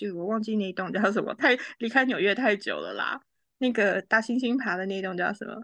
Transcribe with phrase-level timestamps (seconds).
[0.00, 3.20] 剧，我忘记那栋叫什么，太离开纽约太久了啦。
[3.58, 5.62] 那个大猩猩爬的那栋叫什么？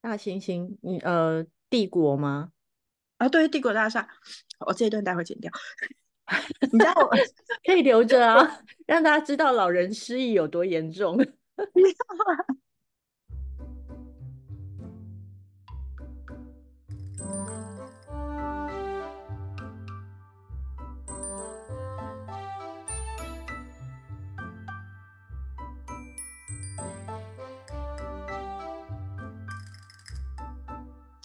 [0.00, 2.50] 大猩猩，你呃，帝国吗？
[3.18, 4.08] 啊，对，帝国大厦。
[4.66, 5.52] 我这一段待会剪掉。
[6.72, 7.10] 你知道我
[7.64, 11.18] 可以留着啊， 让大家知道老人失忆有多严重。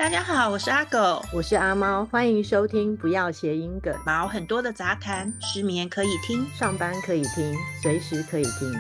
[0.08, 8.74] 大家好，我是阿狗，我是阿猫，欢迎收听不要谐音梗，毛很多的杂谈，失眠可以听，上班可以听，随时可以听。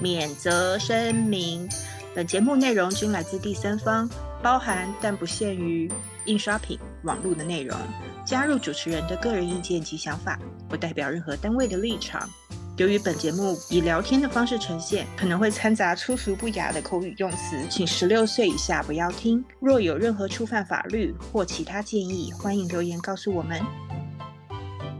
[0.00, 1.68] 免责声明：
[2.14, 4.08] 本节目内容均来自第三方，
[4.40, 5.90] 包含但不限于
[6.26, 7.76] 印刷品、网络的内容。
[8.24, 12.30] 加入主持人的个人意见及想法，不代表任何单位的立场。
[12.76, 19.44] 由于本节目以聊天的方式呈现，可能会掺杂粗俗不雅的口语用词，请十六岁以下不要听。
[19.60, 23.60] 若有任何触犯法律或其他建议，欢迎留言告诉我们。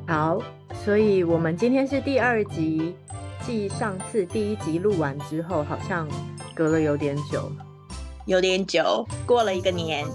[0.07, 0.41] 好，
[0.85, 2.95] 所以我们今天是第二集，
[3.45, 6.09] 继上次第一集录完之后，好像
[6.55, 7.51] 隔了有点久，
[8.27, 10.07] 有点久，过了一个年。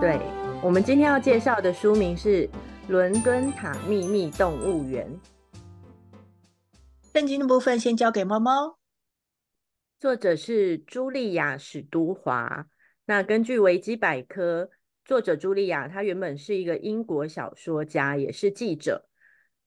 [0.00, 0.18] 对，
[0.60, 2.44] 我们今天要介绍的书名是
[2.88, 5.06] 《伦敦塔秘密动物园》。
[7.14, 8.78] 圣经的部分先交给猫猫。
[9.98, 12.68] 作者是茱莉亚·史都华。
[13.06, 14.70] 那根据维基百科，
[15.04, 19.08] 作者茱莉亚她原本是一个英国小说家，也是记者。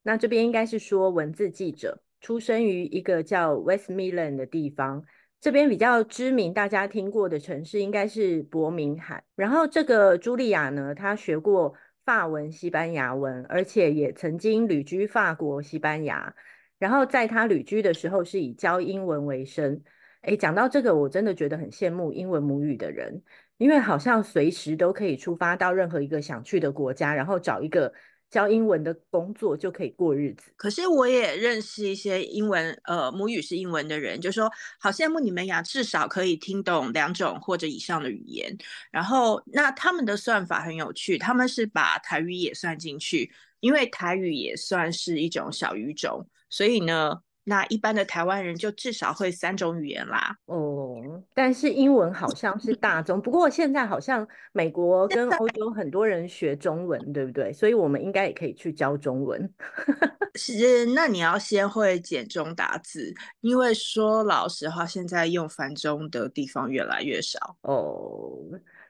[0.03, 5.03] 那这边应该是说文字记者，出生于一个叫 Westmilland 的地方。
[5.41, 9.23] 这边比较知名，大家听过的城市应该是伯明翰。
[9.35, 11.73] 然后这个茱莉亚呢，她学过
[12.05, 16.35] 法文、西班牙文，而且也曾经旅居法国、西班牙。
[16.81, 19.79] 然后在他旅居的时候，是以教英文为生。
[20.21, 23.21] 哎，讲到这个，我真的觉得很羡慕英文母语的人，
[23.57, 27.93] 因为好像随时都可以出发到任何一个想去的国家，然后找一个
[28.31, 30.51] 教英文的工作，就可以过日子。
[30.57, 38.57] 可是我也认识一些英文，呃，母语是英文的人，就说好羡慕你们呀，至少可以听懂两种或者以上的语言。
[38.91, 46.27] 然后，那他们的算法很有趣，他们是把台语也算进去，因为台语也算是一种小语种。
[46.51, 50.35] 所以呢，那一般的台湾人就至少会三种语言啦。
[50.45, 57.51] 哦，但是英文好像是大宗，不过现在好像美国跟欧洲很多人学中文，对不对？
[57.53, 59.51] 所以我们应该也可以去教中文。
[60.35, 67.57] 是，那你要先会简中打字，因为说老实话，现在用繁中的地方越来越少。
[67.61, 68.37] 哦，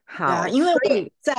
[0.03, 1.33] 好，因为我在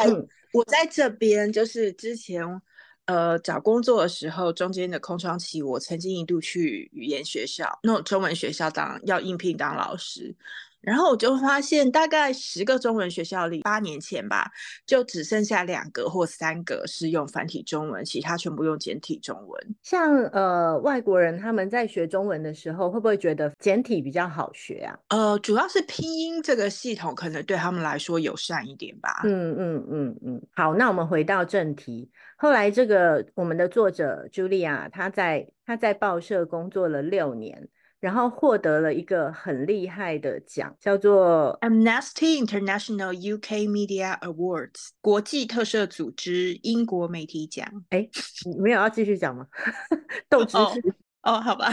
[0.55, 2.63] 我在这边就是之前。
[3.07, 10.35] 呃，找工作的时候，中间的空窗期，我曾经一度去语言学校，那种中文学校当要应聘当老师。
[10.83, 14.51] 然后我就发现，大概十个中文学校里，八年前吧，
[14.85, 19.75] 就只剩下两个或三个是用繁体中文，其他全部用简体中文。
[19.83, 24.99] 像呃外国人他们在学中文的时候，会不会觉得简体比较好学啊？
[25.09, 29.23] 呃，主要是拼音这个系统可能对他们来说友善一点吧。
[29.25, 30.43] 嗯嗯嗯嗯。
[30.55, 32.11] 好，那我们回到正题。
[32.37, 37.69] 后来这个我们的作者茱莉亚，她在她在报社工作了六年。
[38.03, 47.65] 然后获得了一个很厉害的奖，叫做 Amnesty International UK Media Awards 国际特赦组织英国媒体奖。
[47.91, 48.09] 哎，
[48.45, 49.47] 你没有要继续讲吗？
[50.29, 51.73] 斗知识哦，好吧。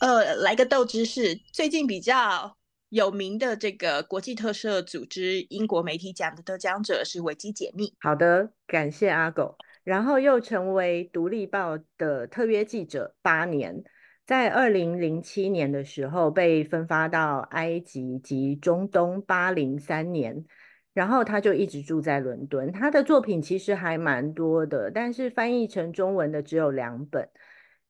[0.00, 1.34] 呃，来个斗知识。
[1.52, 2.56] 最近比较
[2.90, 7.92] 有名的这个国际特赦组织英国媒体奖的得奖者是维基解密。
[7.98, 9.56] 好的，感谢阿狗。
[9.82, 13.82] 然后又成为独立报的特约记者八年。
[14.26, 20.44] 在二零零七年的时候，被分发到埃及及中东巴零三年，
[20.92, 22.72] 然后他就一直住在伦敦。
[22.72, 27.28] 他的作品其实还蛮多的，但是翻译成中文的只有两本，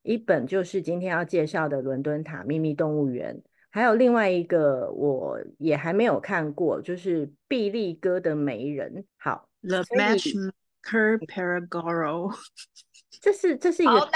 [0.03, 3.35] 一本就是今天要介绍的《伦敦塔秘密动物园》，
[3.71, 8.94] 还有另外一个我也还没有看过，就是《毕利哥的媒人》。
[9.17, 12.37] 好，The Matchmaker Paragoro，
[13.23, 14.11] 这是这是一个。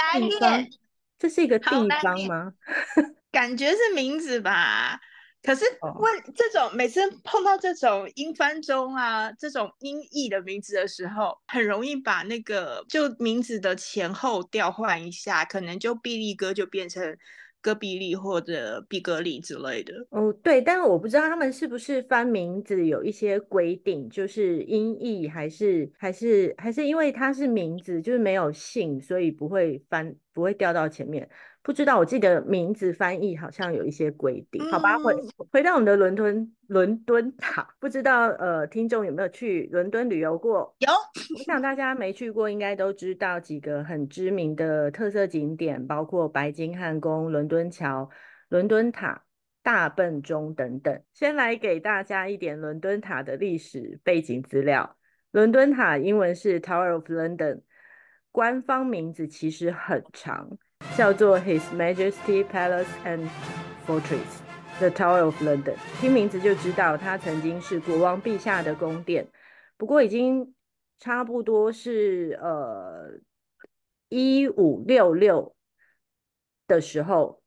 [1.21, 1.69] 这是一个地
[2.01, 2.51] 方吗？
[3.31, 4.99] 感觉是名字吧。
[5.43, 5.63] 可是
[5.99, 17.15] 问这种每次碰到这种英翻中啊，这种音译的名字的时候，很容易把那个就名字的前后调换一下，可能就毕利哥就变成
[17.61, 19.93] 戈壁里或者比格里之类的。
[20.09, 31.29] 哦，对，但是我不知道他们是不是翻名字有一些规定，就是音译还是还是还是因为它是名字，就是没有姓，所以不会翻不会掉到前面。
[31.63, 34.63] 不知道，我记得名字翻译好像有一些规定。
[34.71, 35.15] 好吧，回
[35.51, 40.75] 回到我们的伦敦伦敦塔，不知道呃听众有没有去伦敦旅游过？
[40.79, 40.91] 有，
[41.37, 48.09] 我想大家没去过，应该都知道几个很知名的特色景点，包括白金汉宫、伦敦桥、
[48.49, 49.23] 伦敦塔、
[49.61, 51.03] 大笨钟等等。
[51.13, 54.97] 先来给大家一点伦敦塔的历史背景资料。
[55.29, 57.61] 伦敦塔英文是 Tower of London，
[58.31, 60.57] 官方名字其实很长。
[60.97, 63.29] 叫做 His Majesty Palace and
[63.87, 64.39] Fortress,
[64.79, 65.75] the Tower of London。
[65.99, 69.27] 听名字就知道，它曾经是国王陛下的宫殿。
[69.77, 70.53] 不过已经
[70.99, 73.19] 差不多是呃
[74.09, 75.55] 一五六六
[76.67, 77.41] 的时候，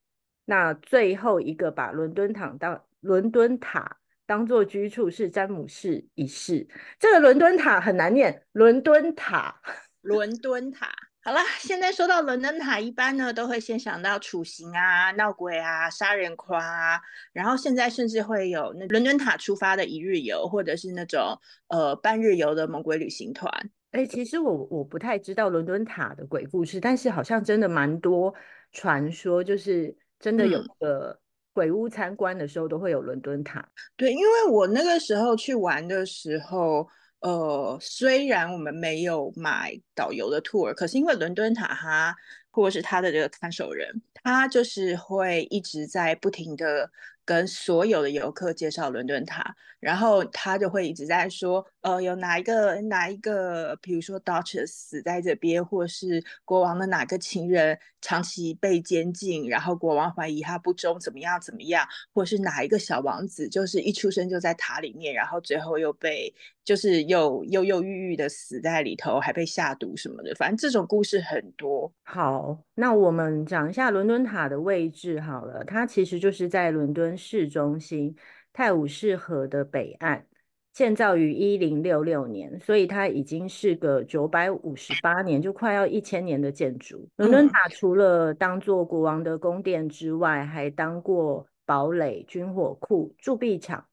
[0.44, 6.66] 那最后一个把伦敦塔当伦敦塔当做居处是詹姆士一世。
[6.98, 9.60] 这个伦敦塔很难念，伦敦塔，
[10.02, 10.90] 伦敦塔。
[11.24, 17.00] 好了，现在说到伦敦塔，一般呢都会先想到处刑啊、闹鬼啊、杀人狂啊，
[17.32, 21.34] 然后现在甚至会有那伦敦塔出发的一日游，或者是那种
[21.68, 23.50] 呃半日游的猛鬼旅行团。
[23.92, 28.34] 哎，其实我我不太知道伦敦塔的鬼故事，但是好像真的蛮多
[28.72, 31.18] 传说，就是真的有个
[31.54, 33.66] 鬼屋参观的时候都会有伦敦塔。
[33.96, 36.86] 对，因为我那个时候去玩的时候。
[37.24, 42.14] 呃，虽然我们没有买导游的 tour，可是因为伦敦塔哈，
[42.50, 46.90] 或者是他的这个看守人，他就是会一直在不停的。
[47.24, 71.90] 跟所有的游客介绍伦敦塔，然后他就会一直在说，呃，有哪一个哪一个，比如说 Duchess 死在这边，或是国王的哪个情人长期被监禁，然后国王怀疑他不忠，怎么样怎么样，或是哪一个小王子就是一出生就在塔里面，然后最后又被就是又忧忧郁郁的死在里头，还被下毒什么的，反正这种故事很多。
[72.02, 77.13] 好，那我们讲一下伦敦塔的位置好了，它其实就是在伦敦。
[77.16, 78.16] 市中心
[78.52, 80.24] 泰晤士河的北岸，
[80.72, 87.08] 建造于一零六六年，所以它已经是个九百五十八年，就快要一千年的建筑。
[87.16, 93.84] 伦敦塔除了当做国王的宫殿之外，还当过堡垒、军火库、铸币厂、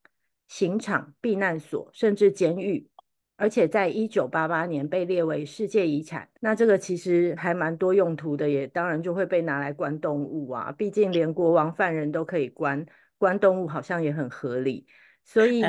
[0.47, 2.87] 刑场、避难所，甚至监狱。
[3.37, 6.29] 而且在一九八八年被列为世界遗产。
[6.41, 10.71] 那这个其实还蛮多用途的，也当然就会被拿来关动物啊。
[10.77, 12.85] 毕竟连国王犯人都可以关。
[13.21, 14.87] 关动物好像也很合理，
[15.23, 15.61] 所以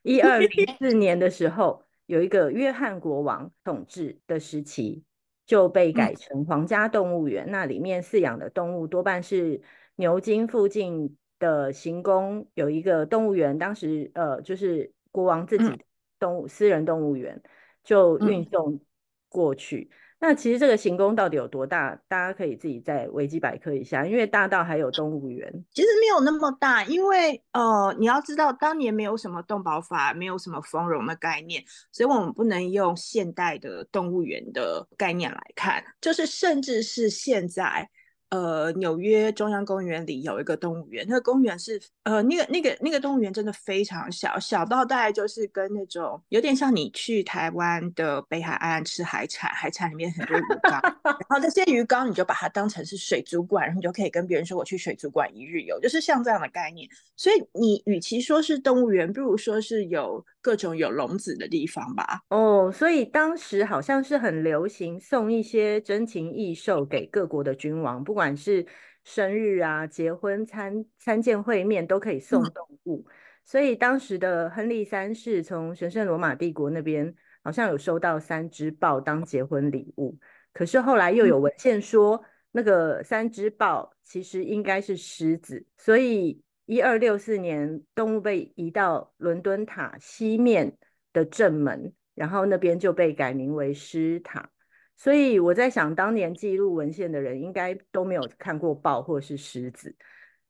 [0.00, 0.48] 一二零
[0.78, 5.04] 四年的时候，有一个约翰国王统治的时期，
[5.44, 7.50] 就被改成皇家动物园。
[7.50, 9.60] 那里面饲养的动物多半是
[9.96, 15.84] 牛津附近的行宫有一个动物园，当时呃就是国王自己的
[16.18, 17.42] 动物私人动物园，
[17.82, 18.80] 就运送
[19.28, 19.90] 过去。
[20.26, 21.94] 那其实这个行宫到底有多大？
[22.08, 25.52] 大家可以自己在维基百科一下，因为大到还有动物园。
[25.70, 31.62] 其实没有那么大，因为呃，你要知道当年没有什么动保法，没有什么丰容的概念，
[31.92, 37.90] 所以我们不能用现代的动物园的概念来看，就是甚至是现在。
[38.34, 56.88] 呃，纽约中央公园里有一个动物园，那个公园是呃，那个那个那个动物园真的非常小，小到大概就是跟那种有点像你去台湾的北海岸吃海产，海产里面很多鱼缸，然后这些鱼缸你就把它当成是水族馆，然后你就可以跟别人说我去水族馆一日游，就是像这样的概念。
[57.14, 62.22] 所以你与其说是动物园，不如说是有各种有笼子的地方吧。
[62.30, 68.23] 哦，所以当时好像是很流行送一些珍禽异兽给各国的君王，不管。
[68.24, 68.64] 不管是
[69.04, 73.04] 生日啊、结婚、参参见会面，都可以送动物。
[73.44, 80.18] 所以当时的亨利三世从神圣罗马帝国那边好像有收到三只豹当结婚礼物。
[80.54, 85.66] 可是后来又有文献说，那个三只豹其实应该是狮子。
[85.76, 90.78] 所以一二六四年，动物被移到伦敦塔西面
[91.12, 94.48] 的正门，然后那边就被改名为狮塔。
[94.96, 99.94] 所以我在想，当年记录文献的人应该都没有看过豹或是狮子。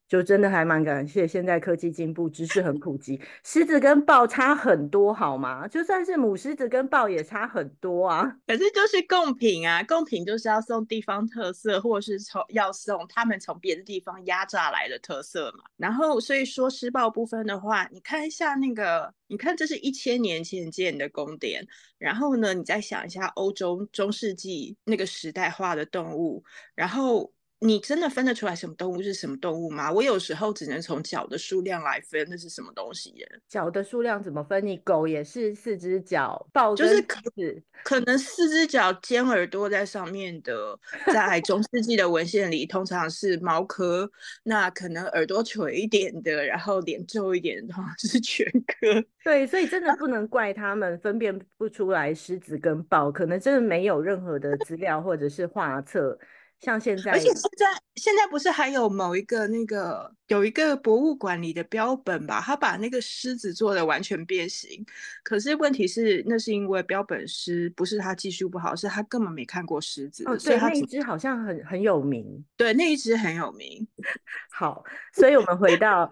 [0.07, 3.21] 就真的还蛮感谢，现在科技进步，知识很普及。
[3.43, 5.67] 狮子跟豹差很多，好吗？
[5.67, 8.37] 就算是母狮子跟豹也差很多啊。
[8.47, 15.65] 可是就是贡品啊，贡品就是要送地方特色，或者是从要送他们从别的地方压榨来的特色嘛。
[15.77, 21.67] 然后所以说狮豹部分的话，你看一下那个，你看这是一千年前建的宫殿，
[21.99, 26.45] 然后呢，你再想一下欧洲中世纪那个时代画的动物，
[26.75, 27.33] 然后。
[27.65, 29.91] 你真的分得出来什么动物是什么动物吗？
[29.91, 33.27] 我有时候只能从脚的数量来分，那是什么东西耶？
[33.49, 34.65] 脚的数量怎么分？
[34.67, 37.03] 你狗也是四只脚，豹就是
[37.83, 44.11] 可能四只脚尖耳朵在上面的，在中世纪的文献里通常是猫科，
[44.43, 49.03] 那可能耳朵垂一点的，然后脸皱一点的，通常是犬科。
[49.25, 56.19] 对，所以真的不能怪他们分辨不出来狮子跟豹，可能真的没有任何的资料或者是画册，
[56.61, 62.41] 像现在而且现在现在不是还有某一个那个有一个博物馆里的标本吧？
[62.41, 64.85] 他把那个狮子做的完全变形，
[65.23, 72.45] 可是问题是那是因为标本师不是他技术不好，是他根本没看过狮子，哦，对，所以那一只好像很很有名。
[72.57, 73.87] 对那一只很有名。
[74.51, 74.83] 好，
[75.13, 76.11] 所以我们回到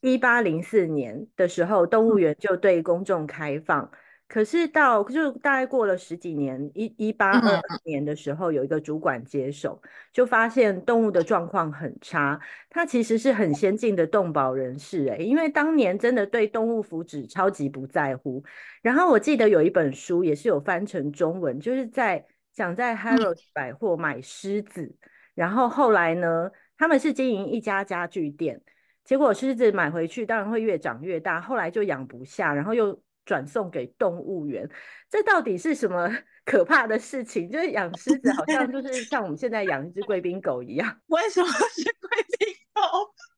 [0.00, 3.90] 一八零四年的时候，动物园就对公众开放。
[4.26, 9.80] 可是到就大概过了十几年，一一八二二年的时候，有一个主管接手，
[10.12, 12.40] 就发现动物的状况很差。
[12.70, 18.42] 他其实是很先进的动保人士诶，因为当年真的对动物福祉超级不在乎。
[18.82, 24.96] 然后我记得有一本书也是有翻成中文，就是在讲在 Harrods 百货买狮子，
[25.34, 28.62] 然后后来呢，他们是经营一家家具店，
[29.04, 34.68] 结果狮子买回去当然会越长越大，后来就养不下，然后又转送给动物园。
[35.08, 36.10] 这到底是什么
[36.44, 37.50] 可怕的事情？
[37.50, 42.82] 就是养狮子好像就 是像我们现在养一只贵宾狗一样， 为什么是贵宾狗？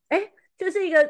[0.09, 1.03] 哎，就是一个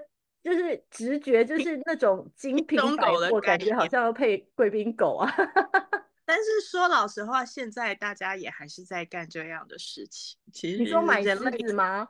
[0.43, 5.31] 就是直觉，就是那种精品百狗的概货，感觉好像要配贵宾狗啊。
[6.25, 10.37] 但是说老实话，现在大家也还是在干这样的事情。
[10.51, 12.07] 其实你说买狮子吗？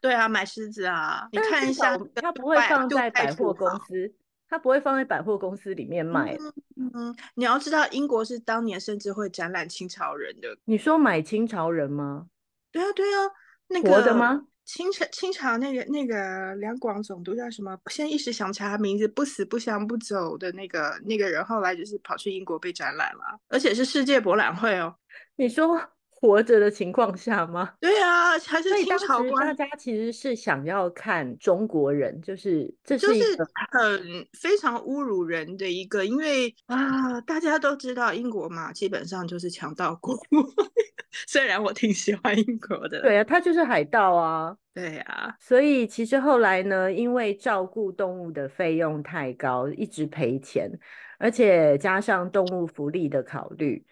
[0.00, 4.10] 对啊，买狮子啊，你看一下它不会放在百货公司，
[4.50, 6.36] 它不会放在百货公司里面卖。
[6.76, 10.58] 嗯，你要知道，英国是当年甚至会展览清朝人的。
[10.64, 12.26] 你说买清朝人吗？
[12.72, 13.30] 对啊，对啊，
[13.68, 14.46] 那活的个吗？
[14.64, 17.78] 清朝清朝那个那个两广总督叫什么？
[17.90, 24.96] 现在一时想不起来他名字，不死不降不走的那个那个人，后来就是跑去英国被展览了，而且是世界博览会哦。
[25.36, 25.80] 你说
[26.20, 27.72] 活着的情况下吗？
[27.80, 40.16] 对啊，还是清所以当时大，家其实是想要看中国人，就是这就是是一个很非常侮辱人的一个，因为啊，大家都知道英国嘛，基本上就是强盗国。
[41.26, 44.56] 虽然我挺喜欢英国的，对啊，他就是海盗啊。
[44.72, 50.70] 对啊，所以其实后来呢，因为照顾动物的费用太高，一直赔钱，
[51.18, 53.84] 而且加上动物福利的考虑，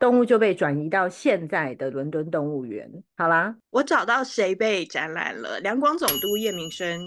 [0.00, 2.90] 动物就被转移到现在的伦敦动物园。
[3.18, 5.60] 好啦，我找到谁被展览了？
[5.60, 6.98] 两广总督叶明生，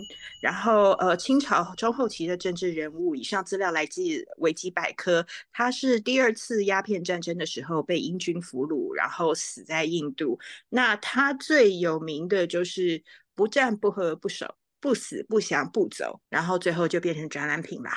[0.43, 3.15] 然后呃，清朝中后期的政治人物。
[3.15, 4.01] 以上资料来自
[4.37, 5.25] 维基百科。
[5.51, 10.39] 他是第二次鸦片战争的时候被英军俘虏，然后死在印度。
[10.69, 17.91] 那他最有名的就是不战不和不守，不死不降不走，然后最后就变成展览品啦。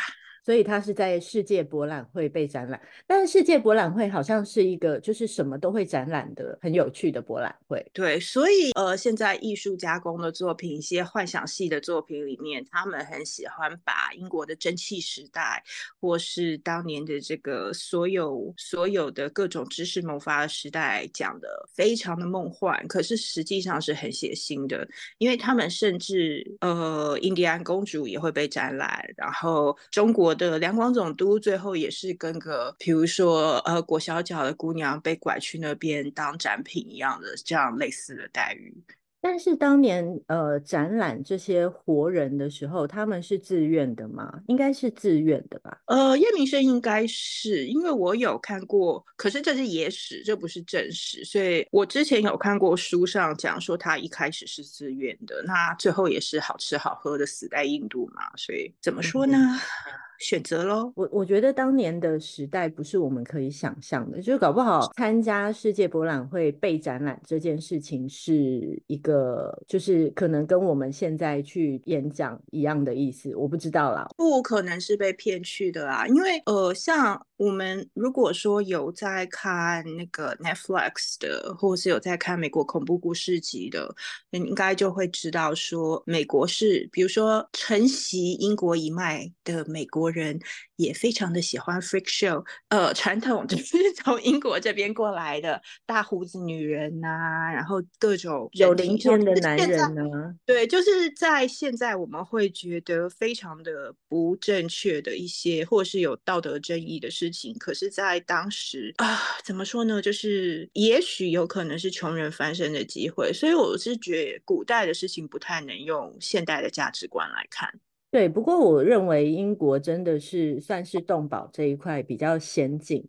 [0.47, 7.85] 所以它是在世界博览会被展览，但是世界博览会好像是一个就是什么都会展览的很有趣的博览会。
[7.93, 15.61] 对，所以呃，现在艺术加工的作品，一些幻想系的作品里面，他们很喜欢把英国的蒸汽时代，
[16.01, 24.87] 或是当年的这个所有所有的各种知识萌发的时代讲的非常的梦幻，可是实际上是很血腥的，
[25.19, 38.73] 因为他们甚至呃，印第安公主也会被展览，然后中国的两广总督最后也是跟个，比如说呃裹小脚的姑娘被拐去那边当展品一样的这样类似的待遇。
[39.19, 44.33] 但是当年呃展览这些活人的时候，他们是自愿的吗？
[44.47, 45.77] 应该是自愿的吧。
[45.87, 59.37] 呃，叶明生应该是，因为我有看过，可是这是野史，这不是正史，所以我之前有看过书上讲说他一开始是自愿的，那最后也是好吃好喝的死在印度嘛，所以怎么说呢？
[60.19, 60.93] 选择喽。
[60.95, 74.07] 我我觉得当年的时代不是我们可以想象的，就是搞不好参加世界博览会被展览这件事情是一个，就是可能跟我们现在去演讲一样的意思，我不知道啦。
[74.17, 83.95] 不可能是被骗去的啊，因为呃，像我们如果说有在看那个 Netflix 的，或是有在看美国恐怖故事集的，
[84.31, 90.41] 你应该就会知道说，美国是比如说承袭英国一脉的美国人
[90.77, 97.09] 也非常的喜欢 freak show，呃，传统 就是从英国这边过来的大胡子女人呐、
[97.55, 100.35] 然后各种有人体鳞片的男人呢？
[100.47, 110.01] 对，就是在现在我们会觉得非常的不正确的一些，或是有道德争议的事事情，可是，在当时啊，怎么说呢？
[110.01, 117.69] 就是也许有可能是穷人翻身的机会，所以我是觉古代的事情不太能用现代的价值观来看。
[118.11, 123.09] 对，不过我认为英国真的是算是动保这一块比较先进。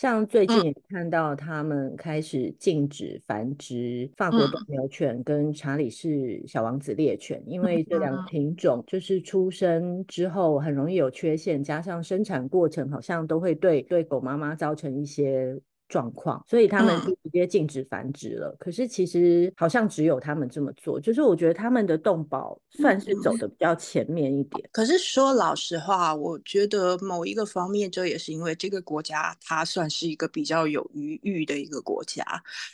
[0.00, 15.60] 像最近也看到他们开始禁止繁殖法国斗牛犬跟查理士小王子猎犬，因为这两个品种就是出生之后很容易有缺陷，加上生产过程好像都会对对狗妈妈造成一些。
[15.90, 18.54] 状况，所以他们就直接禁止繁殖了。
[18.60, 24.70] 可是其实好像只有他们这么做，就是我觉得他们的动保算是走的比较前面一点。
[24.70, 32.24] 可是说老实话，我觉得某一个方面，这也是因为这个国家它算是一个比较有余裕的一个国家。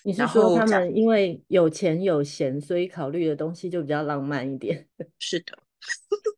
[0.04, 4.86] 你是说他们因为有钱有闲，所以考虑的东西就比较浪漫一点？
[5.18, 5.58] 是的，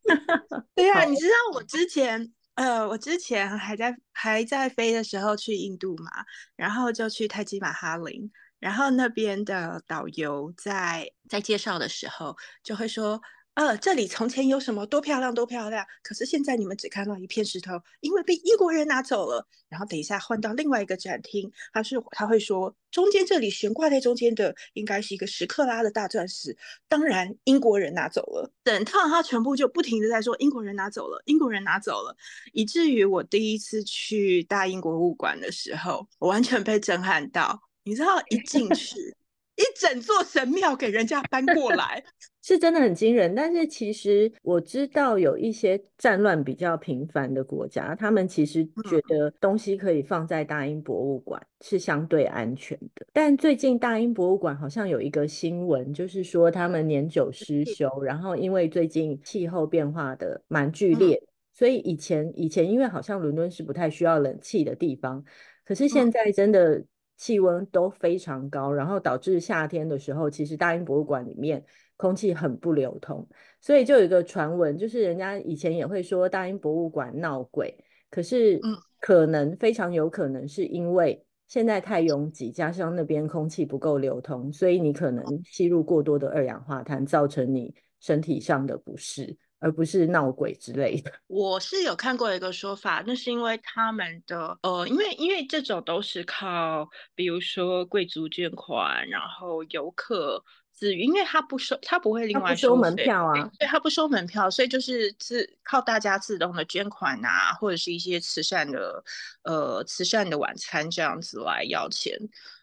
[0.76, 2.32] 对啊，你知道我之前。
[2.58, 6.10] 呃，我之前还在还在飞的时候去印度嘛，
[6.56, 13.20] 然后就去泰姬玛哈林，然后那边的导游在在介绍的时候就会说。
[13.58, 19.44] 呃，这里从前有什么多漂亮多漂亮，可是现在你们只看到一片石头，因为被英国人拿走了。
[19.68, 26.56] 然后等一下换到另外一个展厅，他是他会说，中间这里悬挂在中间的应该是一个十克拉的大钻石，
[26.88, 28.48] 当然英国人拿走了。
[28.62, 32.16] 整套他全部就不停的在说英国人拿走了，英国人拿走了，
[32.52, 37.60] 以至于我第一次去大英博物馆的时候，我完全被震撼到。
[37.82, 39.17] 你知道一进去。
[39.58, 42.02] 一整座神庙给人家搬过来，
[42.42, 43.34] 是真的很惊人。
[43.34, 53.04] 但是其实我知道有一些战乱比较频繁的国家，他们其实觉得东西可以放在大英博物馆是相对安全的。
[53.12, 61.20] 但最近大英博物馆好像有一个新闻，就是说他们年久失修，然后因为最近气候变化的蛮剧烈，
[61.52, 65.24] 所以以前以前因为好像伦敦是不太需要冷气的地方，
[65.64, 66.84] 可是现在真的。
[67.18, 71.62] 气温都非常高，然后导致夏天的时候，其实大英博物馆里面
[71.96, 73.28] 空气很不流通，
[73.60, 77.76] 所以就有一个传闻，就是人家以前也会说大英博物馆闹鬼，
[78.08, 78.60] 可是
[79.00, 89.36] 可能非常有可能是因为现在太拥挤，加上那边空气不够流通，所以你可能吸入过多的二氧化碳，造成你身体上的不适。
[89.60, 91.12] 而不是闹鬼之类的。
[91.26, 109.02] 我是有看过一个说法，那是因为他们的呃，因为因为这种都是靠，比如说贵族捐款，然后游客自因为他不收，他不会另外收门票啊，对，他不收门票，所以就是自靠大家自动的捐款啊，或者是一些慈善的
[109.42, 112.16] 呃慈善的晚餐这样子来要钱，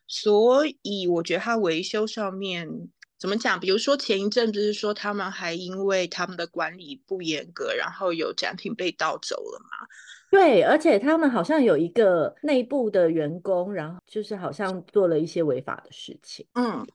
[0.08, 2.90] 所以我觉得他维修上面。
[3.18, 3.60] 怎么讲？
[3.60, 9.88] 比如说前一阵不是说他们还因为他们的管理不严格，然后有展品被盗走了吗？
[10.30, 16.46] 对，而且他们好像有一个内部的员工，然后就是好像做了一些违法的事情。
[16.56, 16.86] 嗯，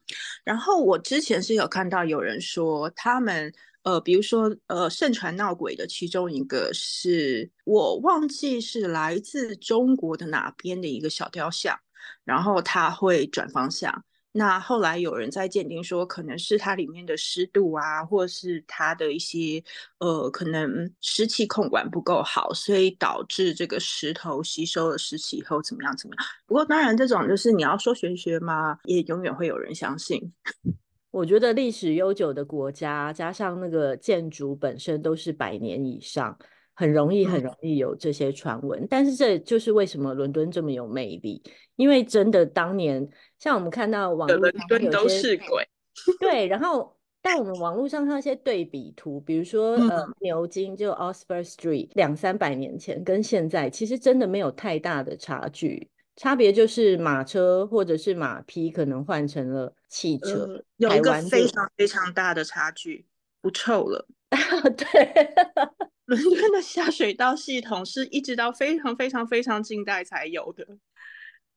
[0.43, 11.75] 然后我之前是有看到有人说他们呃，比如说呃，盛传闹鬼的其中一个是我忘记是来自中国的哪边的一个小雕像，
[12.23, 14.03] 然后他会转方向。
[14.33, 19.61] 那后来有人在鉴定说，可能是它里面的湿度啊，或是它的一些
[19.99, 26.25] 呃，可能湿气控管不够好，所以导致这个石头吸收了湿气以后怎么样怎么样。
[26.45, 30.31] 不过当然，这种就是你要说玄学嘛，也永远会有人相信。
[31.11, 36.37] 我觉得历史悠久的国家，加上那个建筑本身都是百年以上。
[36.73, 41.43] 很容易，很容易有这些传闻，但是这就是为什么伦敦这么有魅力，
[41.75, 43.07] 因为真的当年
[43.41, 45.67] 像我们看到网络上都是鬼，
[46.21, 63.07] 对，然后但我们网络上看一些对比图，比如说呃牛津就 Oxford Street 两三百年前跟现在其实真的没有太大的差距，差别就是马车或者是马匹可能换成了汽车，有一个非常非常大的差距，
[63.41, 64.07] 不臭了，
[64.77, 65.33] 对。
[66.05, 70.67] 伦敦的下水道系统是一直到非常非常非常近代才有的，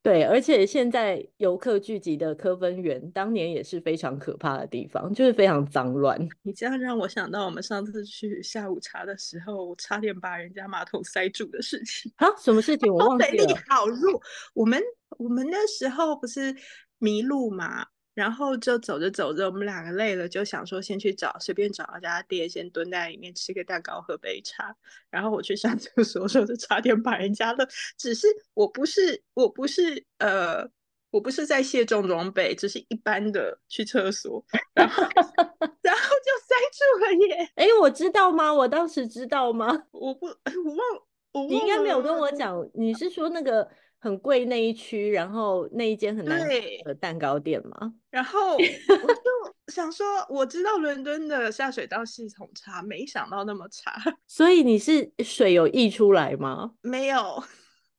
[0.04, 6.20] 对，而且现在游客聚集的科芬园，当年也是非常可怕的地方，就是非常脏乱。
[6.42, 12.12] 你这样让我想到我们上次去下午茶的时候，差点把人家马桶塞住的事情。
[12.16, 12.92] 啊，什么事情？
[12.92, 13.58] 我忘记了。
[13.66, 14.20] 好弱，
[14.52, 14.78] 我们
[15.16, 16.54] 我们那时候不是
[16.98, 17.86] 迷路嘛？
[18.14, 24.74] 然后就走着走着，我们两个累了，就想说先去找随便找一家店，先蹲在里面吃个蛋糕，喝杯茶。
[25.10, 30.64] 然后我去上厕所，时候，就差点把人家的，只是我不是我不是呃
[31.10, 35.02] 我不是在卸重装备，只是一般的去厕所，然后
[35.82, 37.50] 然后就塞住了耶。
[37.56, 38.52] 哎，我知道吗？
[38.52, 39.86] 我当时知道吗？
[39.92, 43.68] 我不我忘你应该没有跟我讲，你是说那个
[44.04, 47.94] 很贵那一区，然后那一间很难吃的蛋糕店嘛？
[48.12, 53.94] 然后我就想说，我知道伦敦的下水道系统差，没想到那么差。
[54.28, 56.72] 所以你是水有溢出来吗？
[56.82, 57.42] 没有，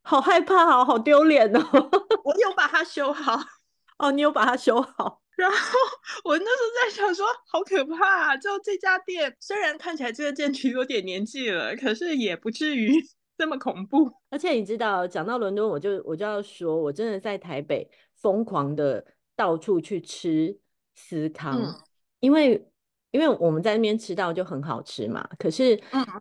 [0.04, 1.60] 好害怕哦，好丢脸哦。
[2.24, 3.40] 我有把它修好。
[3.98, 5.24] 哦，你有把它修好。
[5.36, 5.58] 然后
[6.24, 8.28] 我那时候在想说，好可怕！
[8.28, 8.38] 啊！
[8.38, 12.94] 就这家店，虽然看起来这个店区有点年纪了，可是也不至于
[13.38, 14.12] 这么恐怖。
[14.30, 20.58] 而且你知道，讲到伦敦，我就我就要说，我真的在台北疯狂的到处去吃
[20.94, 21.60] 司康，
[22.20, 22.68] 因为
[23.12, 25.28] 因为我们在那边吃到就很好吃嘛。
[25.38, 25.76] 可是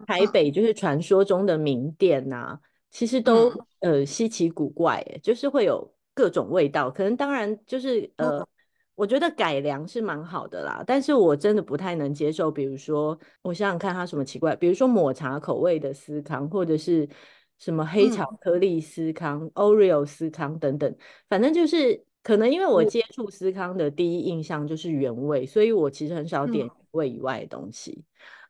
[0.07, 2.59] 台北就是传说中的名店呐，
[2.90, 6.90] 其实都呃稀奇古怪，就是会有各种味道。
[6.90, 8.46] 可能当然就是呃。
[8.95, 17.09] 我觉得改良是蛮好的啦，但是我真的不太能接受，比如说我想想看它什么奇怪，比如说抹茶口味的司康，或者是
[17.59, 20.97] 什么黑巧克力司康、Oreo 司康等等，
[21.29, 28.05] 反正就是可能因为我接触司康的第一印象就是原味，所以我其实很少点味以外的东西。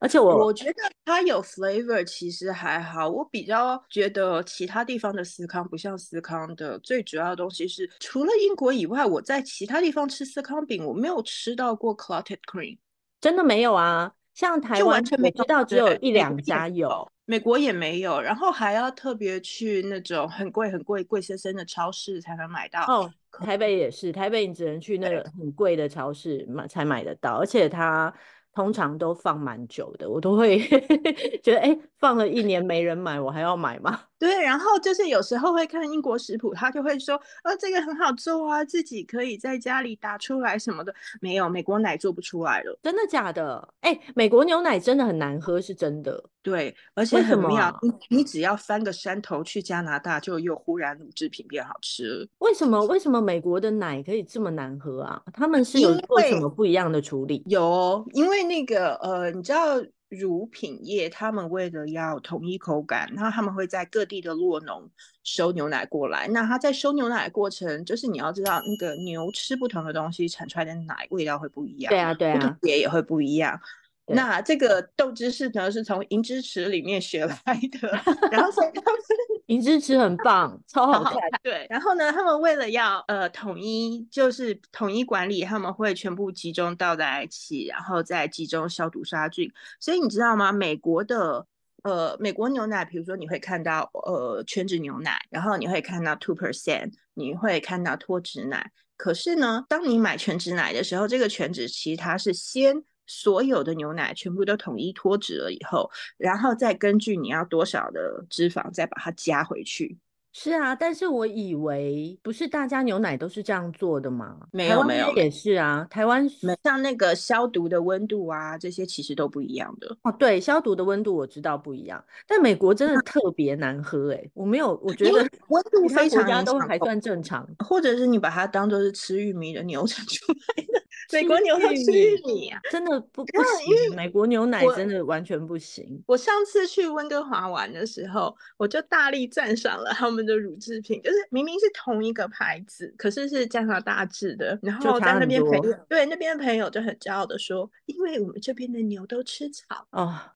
[0.05, 3.09] 而且我我觉得它有 flavor，其实还好。
[3.09, 12.77] 我比较觉得其他地方的司康不像司康的最主要的东西是，除了英国以外，我在其他地方吃司康饼，我没有吃到过 clotted cream，
[13.19, 14.12] 真的没有啊。
[14.35, 22.85] 像台湾完全没知道，只有一两家有，美国也没有，然后还要特别去那种很贵很贵贵生生的超市才能买到。
[22.88, 23.11] 哦，
[23.43, 28.12] 台北也是，台北你只能去那个很贵的超市买才买得到，而且它。
[28.55, 30.59] 通常都放蛮久的，我都会
[31.43, 34.01] 觉得，哎，放了一年没人买，我还要买吗？
[34.17, 40.95] 对，然后就是有时候会看英国食谱，他就会说，呃，这个很好做啊，自己可以在家里打出来什么的。
[41.21, 43.69] 没有，美国奶做不出来了，真的假的？
[43.81, 46.23] 哎，美国牛奶真的很难喝，是真的。
[46.40, 52.27] 对，而且很妙，你你只要翻个山头去加拿大，就又忽然乳制品变好吃了。
[52.38, 52.85] 为什么？
[52.85, 55.23] 为什么美国的奶可以这么难喝啊？
[55.33, 57.43] 他们是有做什么不一样的处理？
[57.47, 59.81] 有，因为那个呃，你知道。
[60.11, 64.89] 乳品业，他们为了要统一口感，然后他们会在各地的落农
[65.25, 66.29] 收牛奶过来。
[66.29, 71.91] 那他在收牛奶过程，就是你要知道，那个牛吃不同的东西，产出来的奶味道会不一样。
[71.91, 73.59] 对啊，对啊，也也会不一样。
[74.07, 77.35] 那这个豆知识呢，是从银之池里面学来
[77.81, 77.89] 的，
[78.31, 79.01] 然后所以他们
[79.47, 81.15] 银之匙很棒，超好看。
[81.43, 89.53] 对，然后呢，他们为了要呃统一，就是统一管理，他们会全部集中倒在一起，然后再集中消毒杀菌。
[89.79, 90.51] 所以你知道吗？
[90.51, 91.47] 美国的
[91.83, 98.71] 呃美国牛奶，比如说你会看到呃全脂牛奶，然后你会看到 two percent，你会看到脱脂奶。
[98.97, 102.83] 可是呢，当你买全脂奶的时候，这个全脂其实它是先。
[103.07, 109.99] 所有的牛奶全部都统一脱脂了以后，然后再根据你要多少的脂肪，再把它加回去。
[110.37, 114.37] 是啊，但是我以为不是大家牛奶都是这样做的吗？
[114.51, 115.87] 没有没有，也是啊。
[115.88, 116.29] 台湾
[116.64, 119.97] 像那个消毒的温度啊，这些其实都不一样的。
[120.03, 130.83] 哦，对，消毒的温度我知道不一样，但美国真的特别难喝哎，我没有，我觉得温度非常都还算正常，或者是你把它当做是吃玉米的牛产出来的。
[131.12, 133.94] 美国牛奶吃玉米啊，真的不不行。
[133.94, 136.03] 美国牛奶真的完全不行。
[136.07, 144.59] 我上次去温哥华玩的时候，我就大力赞赏了他们的乳制品，就是明明是同一个牌子，可是是加拿大制的。
[144.63, 150.19] 然后在那边朋友对那边的朋友就很骄傲的说：“因为我们这边的牛都吃草哦。”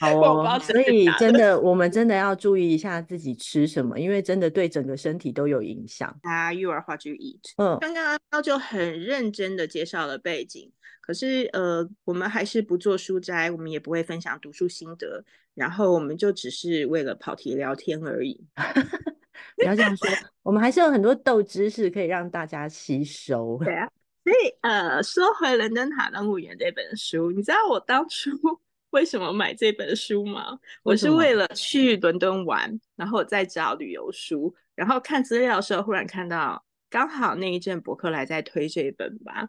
[0.00, 6.14] 好哦，所以真的我们真的要注意一下自己吃什么，因为真的对整个身体都有影响。
[6.22, 7.52] 啊，You are what you eat。
[7.56, 9.54] 嗯，刚刚阿喵就很认真。
[9.54, 10.72] 的介绍了背景，
[11.04, 18.42] 可是呃，我们还是不做书斋，我们也不会分享读书心得，然后我们就只是为了跑题聊天而已。
[19.56, 20.08] 不要这样说，
[20.42, 23.60] 我们还是有很多豆知识可以让大家吸收。
[23.62, 23.86] 对啊，
[24.24, 28.30] 所以呃，说回《伦敦塔动物园》这本书，你知道我当初
[28.90, 30.58] 为什么买这本书吗？
[30.82, 36.64] 我是为了去伦敦玩，然后在找旅游书，然后看资料的时候，忽然看到。
[36.90, 39.48] 刚好那一阵博客来在推这一本吧，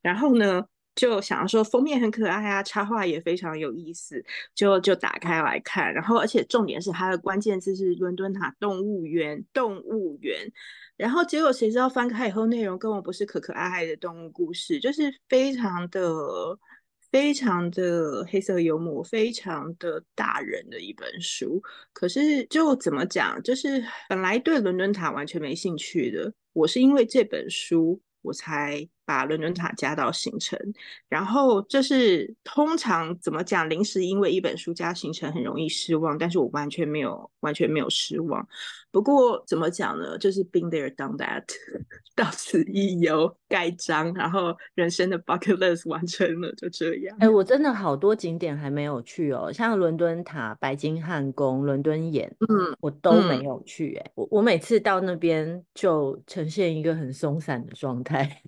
[0.00, 0.64] 然后呢
[0.96, 4.20] 就想要说封面很可爱啊，插画也非常有意思，
[4.52, 10.50] 就就打开来看，然后而且重点是它的关键字是伦敦塔动物园，动物园，
[10.96, 16.58] 然后结果谁知道翻开以后内容根本不是可可爱爱的动物故事，就是非常的。
[17.12, 21.62] 非常的黑色幽默，非常的大人的一本书。
[21.92, 30.58] 可是就怎么讲，就是本来对伦敦塔完全没兴趣的，我是因为这本书我才把伦敦塔加到行程，
[31.08, 33.70] 然后这是通常怎么讲？
[33.70, 38.46] 临时因为一本书加行程很容易失望，但是我完全没有完全没有失望。
[38.96, 40.16] 不过怎么讲呢？
[40.16, 41.44] 就是 been there done that，
[42.16, 47.14] 到此一游，盖章，然后人生的 bucket list 完成了，就这样。
[47.20, 53.96] 哎，我真的好多景点还没有去哦，像伦敦塔、白金汉宫、伦敦眼，嗯，我都没有去。
[53.96, 58.40] 哎，我我每次到那边就呈现一个很松散的状态。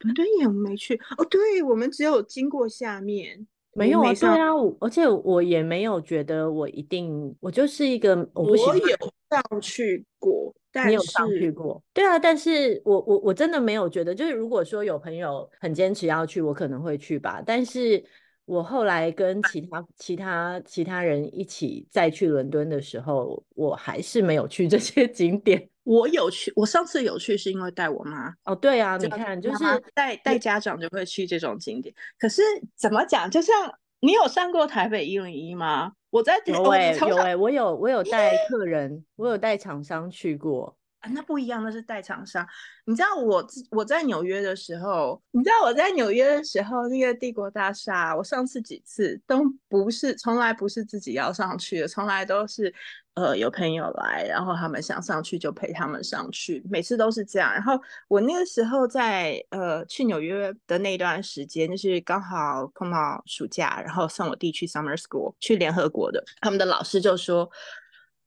[0.00, 4.48] 伦敦眼我没去哦，对我们只有经过下面，没有啊，对啊，
[4.80, 8.96] 而且我也没有觉得我一定，我就是一个我不我有
[9.30, 10.54] 上去过，
[10.86, 11.82] 你有上去过？
[11.92, 18.04] 对啊，但是我我我真的没有觉得，就是如果说有朋友很坚持要去，我可能会去吧，但是。
[18.46, 25.69] 我后来跟其他其他其他人一起再去伦敦的时候，我还是没有去这些景点。
[25.84, 28.32] 我有去，我上次有去是因为带我妈。
[28.44, 29.64] 哦，对啊，你看，就是
[29.94, 31.94] 带带家长就会去这种景点。
[32.18, 32.42] 可是
[32.76, 33.30] 怎么讲？
[33.30, 33.54] 就像
[34.00, 35.92] 你有上过台北一零一吗？
[36.10, 40.76] 我在有哎有哎，我有我有带客人，我有带厂商去过。
[41.00, 42.46] 啊，那不一样，那是代厂商。
[42.84, 52.74] 你知道我我在纽约的时候，你知道我在纽约的时候，那个帝国大厦，我上次几次都不是，从来不是自己要上去的，从来都是
[53.14, 57.50] 呃有朋友来，然后他们想上去就陪他们上去，每次都是这样。
[57.50, 67.50] 然后我那个时候在呃去纽约的那段时间，就是刚好碰到暑假，然后送我弟去 summer school 去联合国的，他们的老师就说。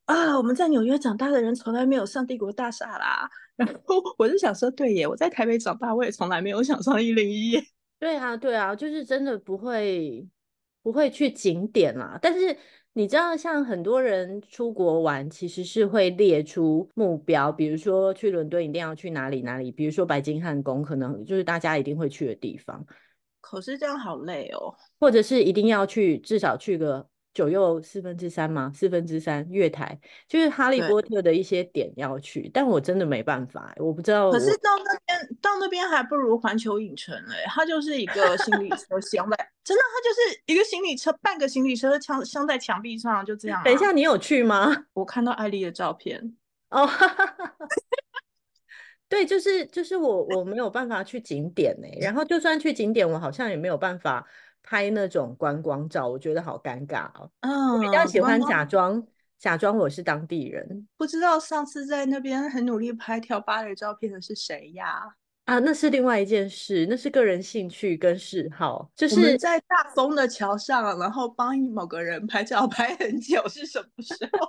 [0.05, 3.29] 啊，我们在纽约长大的人从来没有上帝国大厦啦。
[3.55, 7.57] 然后 我就想说，对耶，我在台北长大，我也从来没有想上一零一。
[7.99, 10.27] 对啊，对啊，就是真的不会
[10.81, 12.19] 不会去景点啦。
[12.21, 12.57] 但是
[12.91, 22.85] 你知道，像很多人出国玩，其实是会列出目标，比如说去伦敦一定要去哪里哪里，比如说白金汉宫，可能就是大家一定会去的地方。
[23.39, 27.07] 可是这样好累哦，或者是一定要去，至少去个。
[27.33, 28.71] 九又四分之三吗？
[28.75, 34.31] 四分之三月台就是哈利波特的一些点要去，但我真的没办法，我不知道。
[34.31, 43.63] 可是到那边到那边还不如环球影城哎，它就是一个行李车镶在， 真的它就是一个行李车，半个行李车镶镶在墙壁上，就这样。
[43.63, 44.85] 等一下，你有去吗？
[44.93, 46.35] 我看到艾丽的照片
[46.69, 46.87] 哦，
[49.09, 54.27] 对，就是就是我我没有办法去景点哎，然后就算去景点，我好像也没有办法。
[54.63, 57.29] 拍那种观光照，我觉得好尴尬哦。
[57.41, 59.05] 嗯，比较喜欢假装
[59.37, 60.87] 假装我是当地人。
[60.97, 65.15] 不知道上次在那边很努力拍跳芭蕾照片的是谁呀？
[65.45, 68.89] 啊，那是另外一件事，那是个人兴趣跟嗜好。
[68.95, 74.47] 就是在大风的桥上，然后帮某个人拍照 拍很久，是什么时候？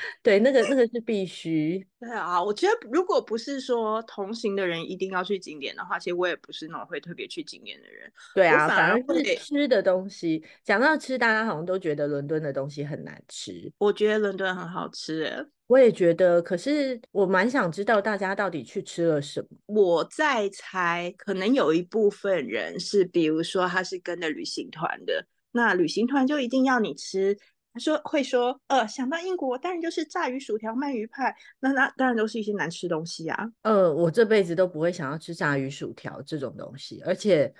[0.22, 1.86] 对，那个那个是必须。
[2.00, 8.10] 对啊，我觉得如果不是说同行的人一定要去景点的话，其实我也不是那种会特别去景点的人。
[8.34, 10.42] 对啊，反而是吃的东西。
[10.64, 13.70] 讲到吃，大家好像都觉得伦敦的东西很难吃。
[13.78, 16.40] 我觉得伦敦很好吃，我也觉得。
[16.40, 19.48] 可是我蛮想知道大家到底去吃了什么。
[19.66, 27.36] 我在猜，可能有一部分人是，比如说他是跟着旅行团的，那旅行团就一定要你吃。
[27.72, 33.48] 他说会说，呃，想到英国，当然就是炸鱼薯条、鳗鱼派，那那当然都是一些难吃东西啊。
[33.62, 37.52] 呃，我这辈子都不会想要吃炸鱼薯条这种东西，而且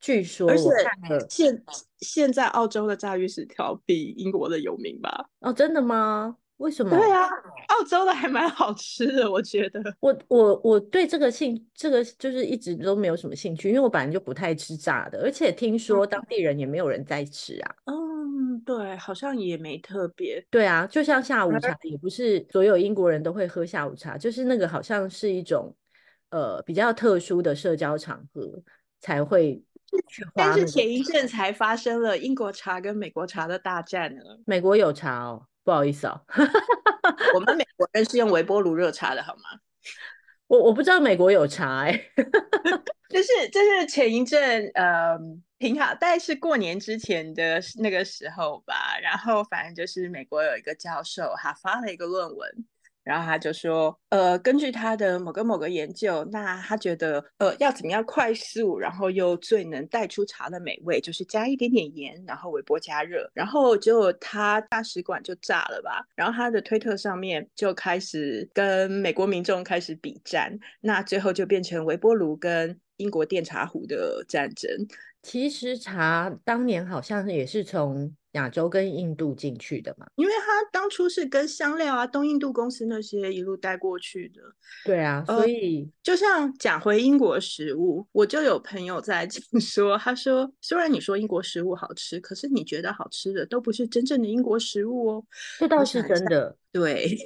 [0.00, 0.70] 据说，而且
[1.28, 1.62] 现
[1.98, 5.28] 现在澳洲的炸鱼薯条比英国的有名吧？
[5.40, 6.36] 哦，真的吗？
[6.58, 6.96] 为什么？
[6.96, 7.24] 对啊，
[7.68, 9.80] 澳洲的还蛮好吃的，我觉得。
[10.00, 17.74] 我我我对这个兴，这个就是一直都没有什么兴趣，因为我本来就不太吃炸的，而且听说当地人也没有人在吃啊。
[17.84, 20.44] 嗯，对，好像也没特别。
[20.50, 25.72] 对啊，就像下午茶，也不是所有英国人都会喝下午茶，就是那个好像是一种
[26.30, 28.60] 呃比较特殊的社交场合
[29.00, 29.62] 才会
[30.08, 30.26] 去。
[30.34, 34.22] 但是前一阵才发生了英国茶跟美国茶的大战呢。
[34.44, 35.44] 美国有茶哦。
[35.68, 36.18] 不好意思啊，
[37.34, 39.42] 我们美国人是用微波炉热茶的好吗？
[40.48, 41.92] 我我不知道美国有茶哎，
[43.10, 45.18] 就是就是前一阵呃，
[45.58, 48.98] 挺好，大概是过年之前的那个时候吧。
[49.02, 52.64] 然后反正就是美国有一个教授，他发了一个论文。
[53.08, 66.04] 然后他就说，呃，根据他的某个某个研究，那他觉得，呃，要怎么样快速，然后又最能带出茶的美味，就是加一点点盐，然后微波加热，然后结果他大使馆就炸了吧。
[66.14, 74.70] 然后他的推特上面就开始跟美国民众开始比战，那最后就变成微波炉跟英国电茶壶的战争。
[75.22, 84.40] 其实茶当年好像也是从亚洲跟印度进去的嘛，因为它当初是跟香料啊、东印度公司那些一路带过去的。
[84.84, 95.24] 对啊，所以就像讲回英国食物，我就有朋友在讲 说，他说虽然你说英国食物好吃，可是你觉得好吃的都不是真正的英国食物哦。
[95.58, 97.18] 这倒是真的，对，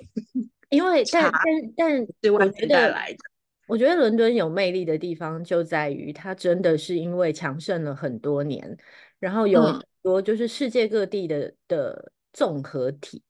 [0.70, 1.42] 因为但 但
[1.76, 3.18] 但是我觉得来的。
[3.72, 8.76] 我觉得伦敦有魅力的地方就在于，它真的是因为强盛了很多年，
[9.18, 13.22] 然后有很多就是世界各地的的综合体，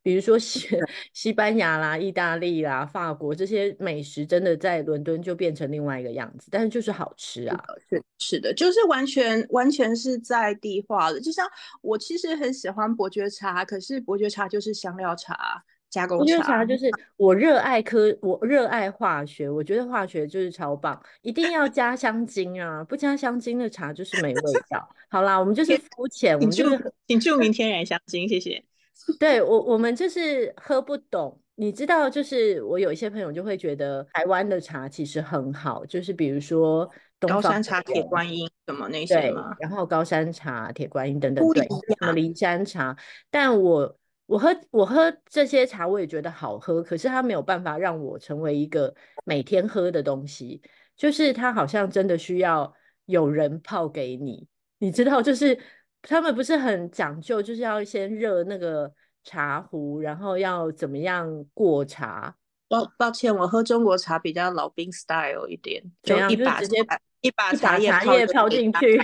[0.00, 0.68] 比如说西
[1.12, 11.20] 西班牙啦、意大利啦、法国这些美食，真的在伦敦就变成另外一个样子，但是就是好吃啊，是是的，就是完全完全是在地化的。
[11.20, 11.44] 就像
[11.82, 15.64] 我其实很喜欢伯爵茶，可是伯爵茶就是香料茶。
[15.90, 22.84] 加工茶就是我热爱科，我热爱化学，我觉得化学就是超棒，一定要加香精啊！
[22.84, 24.86] 不加香精的茶就是没味道。
[25.08, 28.62] 好啦，我们就是肤浅，我们就是请注明天然香精，谢谢。
[29.18, 31.40] 对我，我们就是喝不懂。
[31.54, 41.66] 你知道，就是我有一些朋友就会觉得台湾的茶其实很好，就是比如说高山茶、铁观音什么那些嘛，然后高山茶、铁观音等等，对，
[41.98, 42.94] 什么骊山茶，
[43.30, 43.96] 但我。
[44.28, 50.60] 我喝我喝这些茶，我也觉得好喝，可是它没有办法让我成为一个每天喝的东西。
[50.96, 52.70] 就是它好像真的需要
[53.06, 54.46] 有人泡给你，
[54.78, 55.58] 你知道，就是
[56.02, 58.92] 他们不是很讲究，就是要先热那个
[59.24, 62.36] 茶壶，然后要怎么样过茶。
[62.68, 66.76] 抱抱歉，我喝中国茶比较老兵 style 一点，就一把直接
[67.22, 67.90] 一把茶叶
[68.26, 69.00] 泡进去，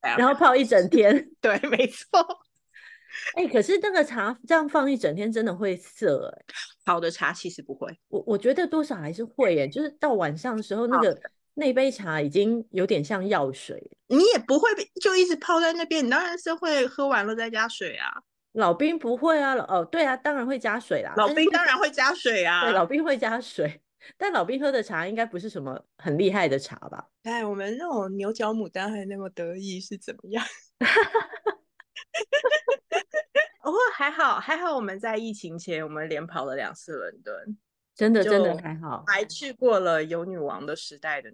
[0.00, 1.28] 然后泡一整天。
[1.42, 2.08] 对，没错。
[3.36, 6.44] 哎，可是那个茶这样放一整天，真的会涩哎。
[6.84, 11.20] 好的茶其实不会，我我觉得多少还是会哎，就是到晚上的时候，那个
[11.54, 13.90] 那杯茶已经有点像药水。
[14.08, 14.68] 你也不会
[15.00, 18.08] 就一直泡在那边，你当然是会喝完了再加水啊。
[18.52, 21.14] 老兵不会啊，哦对啊，当然会加水啦。
[21.16, 23.80] 老兵当然会加水啊，对，老兵会加水，
[24.18, 27.08] 但老兵喝的茶应该不是什么很厉害的茶吧？
[27.24, 30.44] 哎，我们那种牛角牡丹还那么得意是怎么样？
[33.62, 37.58] 哦，还好，还好，我们在疫情前，我们连跑了两次伦敦，
[37.94, 41.30] 真的，真的还好，还去过了有女王的时代的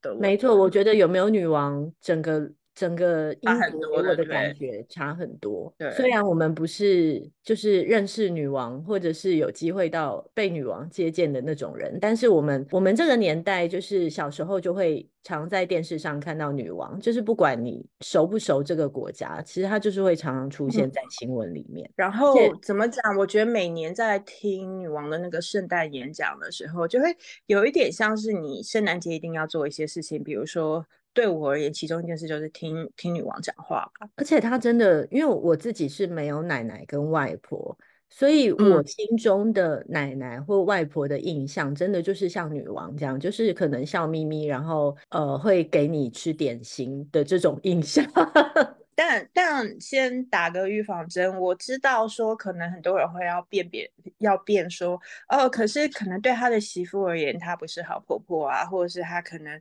[0.00, 0.14] 的。
[0.14, 2.50] 没错，我觉得有没有女王，整个。
[2.74, 3.50] 整个英
[3.90, 5.72] 国的感觉差很多。
[5.76, 21.90] 对，虽然我们不是就是认识女王，或者是有机会到被女王接见的那种人，但是我们我们这个年代，就是小时候就会常在电视上看到女王，就是不管你熟不熟这个国家，其实她就是会常常出现在新闻里面。
[21.94, 23.16] 然后怎么讲？
[23.18, 27.14] 我觉得每年在听女王的那个圣诞演讲的时候，就会
[27.46, 30.86] 有一点像是你圣诞节一定要做一些事情，比如说。
[31.14, 34.08] 对我而言，其中一件事就是听听女王讲话吧。
[34.16, 37.76] 而且她真的，因为我自己是没有奶奶跟外婆，
[38.08, 48.04] 所以我心中的奶奶或外婆的印象，真的就是像女王这样，就是可能笑眯眯，然后呃会给你吃点心的这种印象。
[48.94, 59.60] 但但先打个预防针，我知道说可能很多人会要辨别，要辩说，哦，可是可能对他的媳妇而言，她不是好婆婆啊，或者是她可能。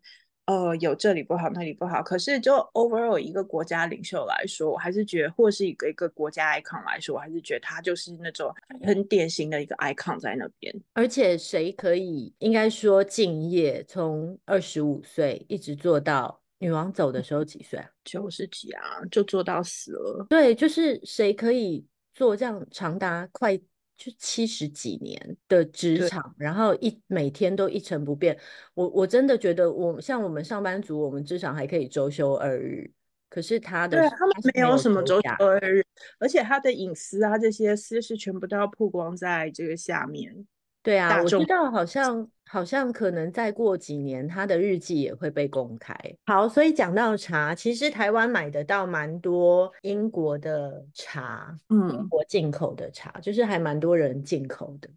[0.52, 2.04] 呃，有这里不好，那里不好。
[2.04, 10.76] 可是就 overall 一个国家领袖来说，我还是觉得，或是一个一个国家 icon 来说，我还是觉得他就是那种很典型的一个 icon 在那边。
[10.92, 17.90] 而且谁可以应该说敬业，从二十五岁一直做到女王走的时候几岁啊？
[18.04, 20.26] 九十几啊，就做到死了。
[20.30, 23.58] 对，就是谁可以做这样长达快。
[24.04, 28.36] 就七十几年的职场，然后一每天都一成不变。
[28.74, 32.92] 我我真的觉得，我像我们上班族，我们至少还可以周休二日。
[33.30, 35.86] 可是他的，对他们没有什么周休二日，
[36.18, 40.48] 而且他的隐私啊，这些私事全部都要曝光在这个下面。
[40.84, 45.96] 对啊，我知道，好像好像可能再过几年，他的日记也会被公开。
[46.26, 54.90] 好，所以讲到茶，其实台湾买得到蛮多英国的茶，嗯，英国进口的茶，就是还蛮多人进口的，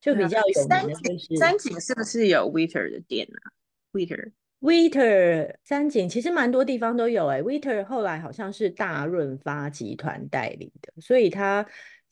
[0.00, 3.52] 就比较有名的就是三井是不是有 Waiter 的店啊
[3.92, 7.42] ？Waiter，Waiter，三井其实蛮多地方都有哎。
[7.42, 11.66] Waiter 后来好像是大润发集团代理的，所以他。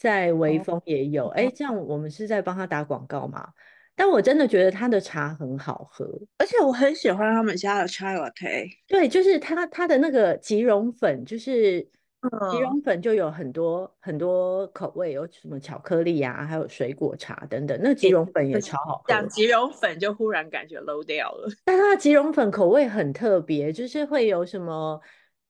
[0.05, 3.49] 在微风也有，哎，这样我们是在帮他打广告吗？
[3.97, 6.05] 但我真的觉得他的茶很好喝，
[6.37, 8.69] 而且我很喜欢他们家的 chai latte。
[8.87, 17.81] 对，就是他他的那个即溶粉，就是吉绒粉就有很多很多口味，有什么巧克力啊，还有水果茶等等。
[17.83, 19.05] 那吉绒粉也 超好喝。
[19.09, 21.49] 讲吉绒粉就忽然感觉 low 掉了。
[21.65, 25.01] 但它的吉绒粉口味很特别，就是会有什么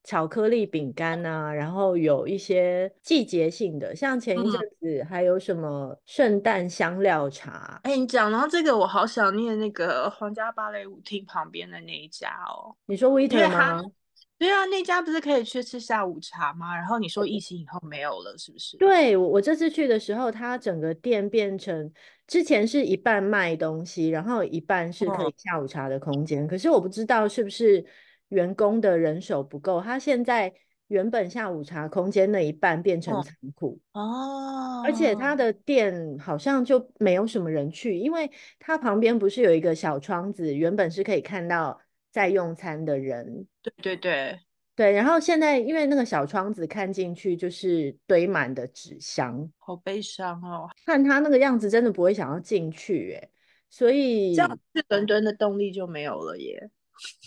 [0.05, 7.81] 巧克力饼干啊，然后有一些季节性的，像前一阵子还有什么圣诞香料茶。
[7.83, 12.77] 哎，你讲到这个，我好想念那个皇家芭蕾舞厅旁边的那一家哦。
[12.85, 13.83] 你说 Waiter 吗？
[14.37, 16.77] 对啊，那家不是可以去吃下午茶吗？
[16.77, 18.77] 然后你说疫情以后没有了，是不是？
[18.77, 21.91] 对，我我这次去的时候，它整个店变成
[22.27, 26.47] 之前是一半卖东西，然后一半是可以下午茶的空间。
[26.47, 27.83] 可是我不知道是不是
[28.35, 30.53] 员工的人手不够，他现在
[30.89, 41.81] 原本下午茶空间那一半变成仓库哦，而且他的店好像就没有什么人去，因为他旁边不是有一个小窗子，原本是可以看到。
[42.15, 44.39] 在用餐的人，对对对
[44.77, 50.71] 对，然后现在因为那个小窗子看进去就是堆满的纸箱，好悲伤哦！
[50.87, 53.31] 看他那个样子，真的不会想要进去耶，
[53.69, 56.71] 所以这样去伦敦的动力就没有了耶。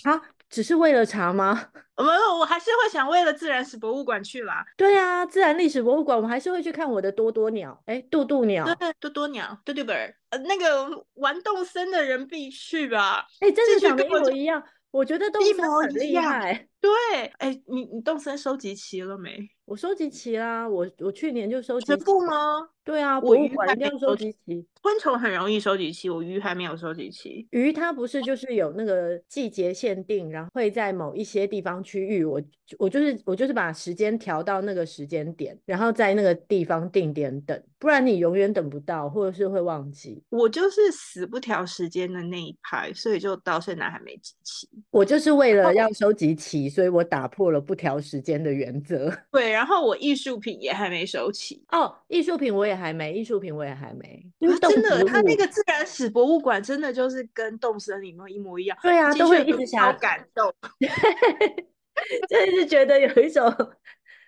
[0.04, 1.70] 啊，只是为了茶吗？
[1.98, 4.64] 没有，我还是会想为了自然史博物馆去啦。
[4.78, 9.92] 对啊，自然历史博物馆，我还是会去看我的多多鸟，哎，渡渡鸟，对，多多鸟，对对不？
[9.92, 13.26] 呃，那个玩动森的人必去吧。
[13.40, 14.64] 哎，真的长得一模一样。
[14.92, 19.50] 我觉得动森很厉害，对，哎，你你动森收集齐了没？
[19.68, 22.70] 我收集齐啦，我我去年就收集全部吗？
[22.86, 24.66] 对啊，博物馆一定要收集齐。
[24.82, 27.46] 昆虫很容易收集齐，我鱼还没有收集齐。
[27.52, 32.42] 鱼它不是就是有那个季节限定，然后会在某一些地方区域，我
[32.80, 40.24] 我就是我就是把时间调到那个时间点，然后在那个地方定点等，不然你永远等不到，或者是会忘记。
[40.30, 44.70] 我就是死不调时间的那一派，所以就到现在还没集齐。
[44.92, 49.12] 我就是为了要收集齐，所以我打破了不调时间的原则。
[49.30, 51.66] 对，然后我艺术品也还没收齐。
[51.72, 52.78] 哦，艺术品我也。
[52.78, 54.24] 还没艺术品，我也还没。
[54.62, 58.78] 真的，他那个自然史博物馆真的就是跟动森里面一模一样。
[58.84, 60.54] 对啊，都会一直想感动，
[62.30, 63.52] 就是觉得有一种，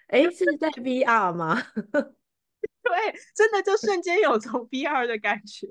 [0.07, 1.61] 哎，是在 VR 吗？
[2.81, 5.67] 对，真的就瞬间有种 VR 的感觉。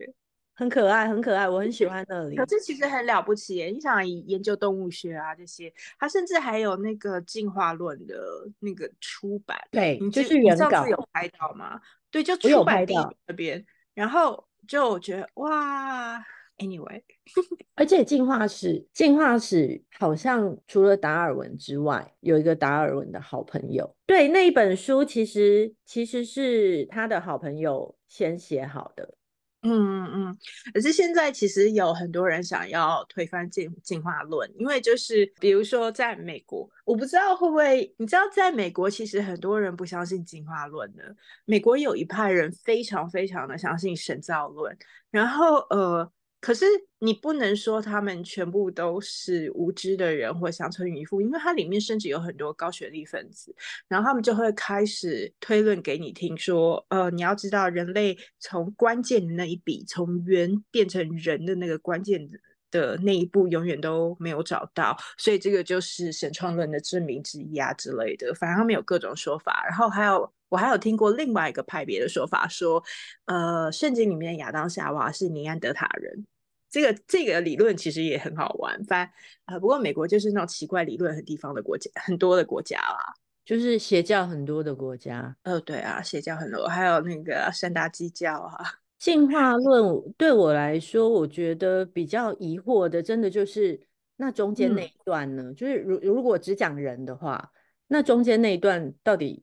[0.59, 2.35] 很可爱，很可爱，我很喜欢那里。
[2.35, 8.17] 可是其实很了不起，你想研究动物学啊这些，它甚至还有那个进化论的
[8.59, 9.57] 那个出版。
[9.71, 11.81] 对，你就是原稿有拍到吗？
[12.11, 12.93] 对，就出版地
[13.29, 16.19] 那边，然后就我觉得哇
[16.57, 17.01] ，anyway，
[17.77, 23.95] 而且进化史，进化史好像除了达尔文之外，有一个达尔文的好朋友。
[24.07, 29.15] 对，那一本书其实其实是他的好朋友先写好的。
[29.63, 30.39] 嗯嗯嗯，
[30.73, 44.77] 可是现在其实有很多人想要推翻进进化论，因为就是比如说在美国，我不知道会不会，你知道在美国其实很多人不相信进化论的，美国有一派人非常非常的相信神造论，
[45.11, 46.11] 然后呃。
[46.41, 46.65] 可是
[47.01, 53.55] 你不能说他们全部都是无知的人或乡村渔夫，因为它里面甚至有很多高学历分子，
[53.89, 62.29] 然后他们就会开始推论给你听，说，呃，你要知道人类从关键的那一笔，从猿变成人的那个关键
[62.71, 68.35] 的那一步，永远都没有找到，所以这个就是神创论的证明之一啊之类的。
[68.35, 72.83] 反正他们有各种说法，然后还有我还有听过另外一个派别的说法，说，
[73.27, 76.27] 呃，圣经里面的亚当夏娃是尼安德塔人。
[76.71, 79.11] 这个这个理论其实也很好玩，反
[79.47, 85.35] 啊，不过美国就是那种奇怪理论很地方的国家，很多的国家啦，就是邪教很多的国家。
[85.45, 88.63] 呃，对啊，邪教很多，还有那个山达基教啊。
[88.99, 93.81] 进化论对我来说，我觉得比较疑惑的，真的就是
[94.17, 97.51] 那中间那一段呢，就是如如果只讲人的话，
[97.87, 99.43] 那中间那一段到底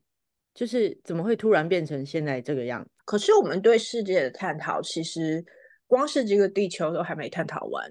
[0.53, 2.89] 就是怎么会突然变成现在这个样子？
[3.05, 5.43] 可是我们对世界的探讨，其实。
[5.87, 7.87] 光是这个地球都还没探讨完，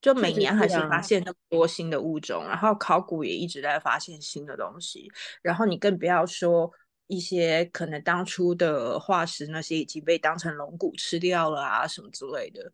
[0.00, 5.10] 就每年还是发现那么多新的物种，然后考古也一直在发现新的东西，
[5.42, 6.70] 然后你更不要说
[7.06, 12.72] 一些可能当初的化石那些已经被当成龙骨吃掉了啊什么之类的。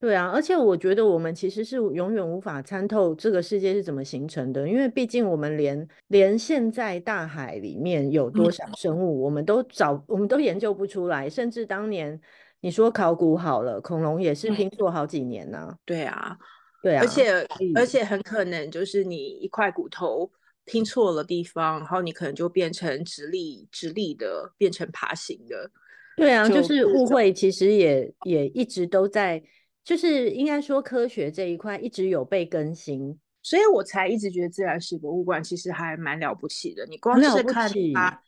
[0.00, 12.20] 对啊，而且我觉得我们其实是永远无法参透这个世界是怎么形成的，因为毕竟我们连连现在大海里面有多少生物，我们都找我们都研究不出来，甚至当年。
[12.64, 15.76] 你说考古好了，恐龙也是拼错好几年呢。
[15.84, 16.38] 对啊，
[16.80, 20.30] 对啊，而且而且很可能就是你一块骨头
[20.64, 25.70] 拼错了地方，然后你可能就变成直立直立的，变成爬行的。
[26.16, 29.42] 对啊，就是误会，其实也也一直都在，
[29.82, 33.18] 就是应该说科学这一块一直有被更新。
[33.42, 36.86] 所以我才一直觉得自然史博物馆其实还蛮了不起的。
[36.86, 38.22] 你光是看它，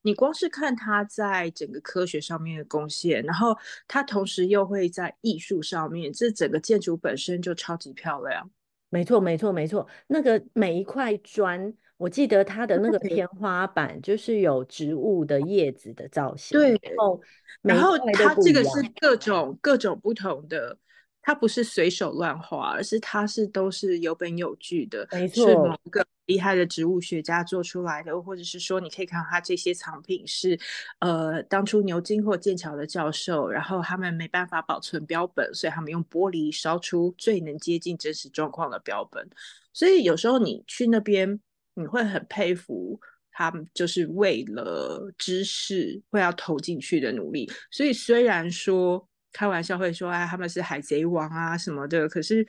[0.00, 3.54] 你光是看它在整个科学上面的贡献，然后
[3.86, 8.50] 它同时又会在艺术上面，这整个建筑本身就超级漂亮。
[8.94, 9.84] 没错，没错，没错。
[10.06, 16.56] 那个每一块砖，我记得它的那个天花板就是有植物的叶子的造型。
[16.56, 17.20] 对，然后
[17.60, 18.70] 然后它这个是
[19.00, 20.78] 各种各种不同的。
[21.26, 30.58] 它不是随手乱画，而是它是都是有本有据的，是某个厉害的植物学家做出来的，或者是说你可以看到它这些藏品是，
[30.98, 39.26] 呃，当初牛津或剑桥的教授，然后他们没办法保存标本，所以他们用玻璃烧出最能接近真实状况的标本。
[39.72, 41.40] 所以有时候你去那边，
[41.72, 43.00] 你会很佩服
[43.32, 47.50] 他们，就是为了知识会要投进去的努力。
[47.70, 49.08] 所以虽然说。
[49.34, 52.08] 开玩笑会说，哎，他们是海贼王啊什么的。
[52.08, 52.46] 可是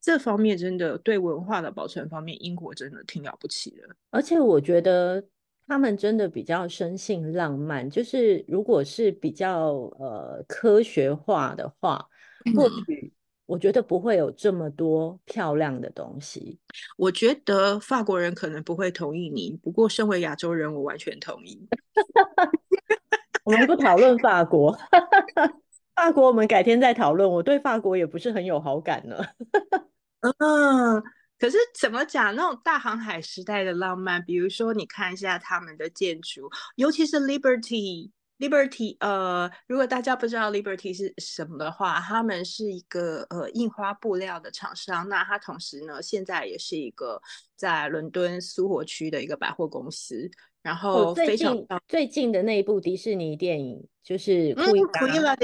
[0.00, 3.82] 这方面真的对文化的保存方面，英国真的挺了不起的。
[4.10, 5.22] 而且我觉得
[5.66, 7.90] 他们真的比较生性浪漫。
[7.90, 12.06] 就是如果是比较呃科学化的话，
[12.54, 13.12] 或许
[13.46, 16.60] 我觉得不会有这么多漂亮的东西。
[16.96, 21.68] 我觉得法国人可能不会同意你，不过身为亚洲人，我完全同意。
[23.44, 24.78] 我们不讨论法国。
[25.94, 27.30] 法国，我们改天再讨论。
[27.30, 29.16] 我对法国也不是很有好感呢。
[30.38, 31.02] 嗯，
[31.38, 34.22] 可是怎么讲那种大航海时代的浪漫？
[34.24, 45.08] 比如说，你看一下他们的建筑，尤其是 Liberty，Liberty，呃，如果大家不知道 Liberty 是什么的话，他们是一个呃印花布料的厂商。
[45.08, 47.20] 那它同时呢，现在也是一个
[47.54, 50.30] 在伦敦苏活区的一个百货公司。
[50.64, 55.36] 然后最近最近的那一部迪士尼电影就是库伊拉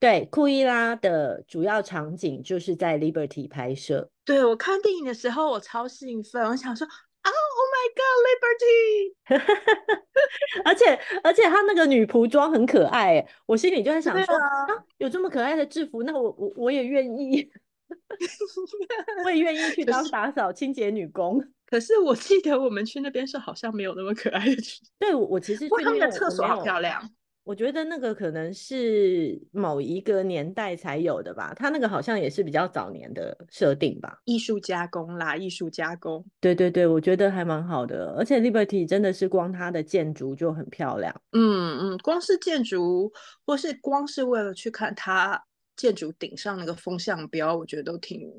[0.00, 4.10] 对，库伊拉的主要场景就是在 Liberty 拍摄。
[4.24, 9.14] 对我看电影的时候，我超兴奋，我想说啊，Oh my God，Liberty！
[10.64, 14.66] 而且而且他那个女仆装很可爱，我心里就在想说啊，
[14.96, 17.46] 有这么可爱的制服，那我我我也愿意，
[19.24, 21.42] 我也愿意去当打扫清洁女工。
[21.66, 24.80] 可是我记得我们去那边是好像没有那么可爱的去。
[24.98, 27.00] 对，我其实他们的厕所好漂亮。
[27.42, 34.20] 我觉得那个可能是某一个年代才有的吧，它那个好像也是比较早年的设定吧。
[34.24, 36.24] 艺术加工啦，艺术加工。
[36.38, 38.14] 对对对，我觉得还蛮好的。
[38.16, 41.12] 而且 Liberty 真的是光它的建筑就很漂亮。
[41.32, 43.10] 嗯嗯，光是建筑，
[43.46, 45.42] 或是光是为了去看它
[45.80, 48.30] 建筑顶上那个风向标，我觉得都挺。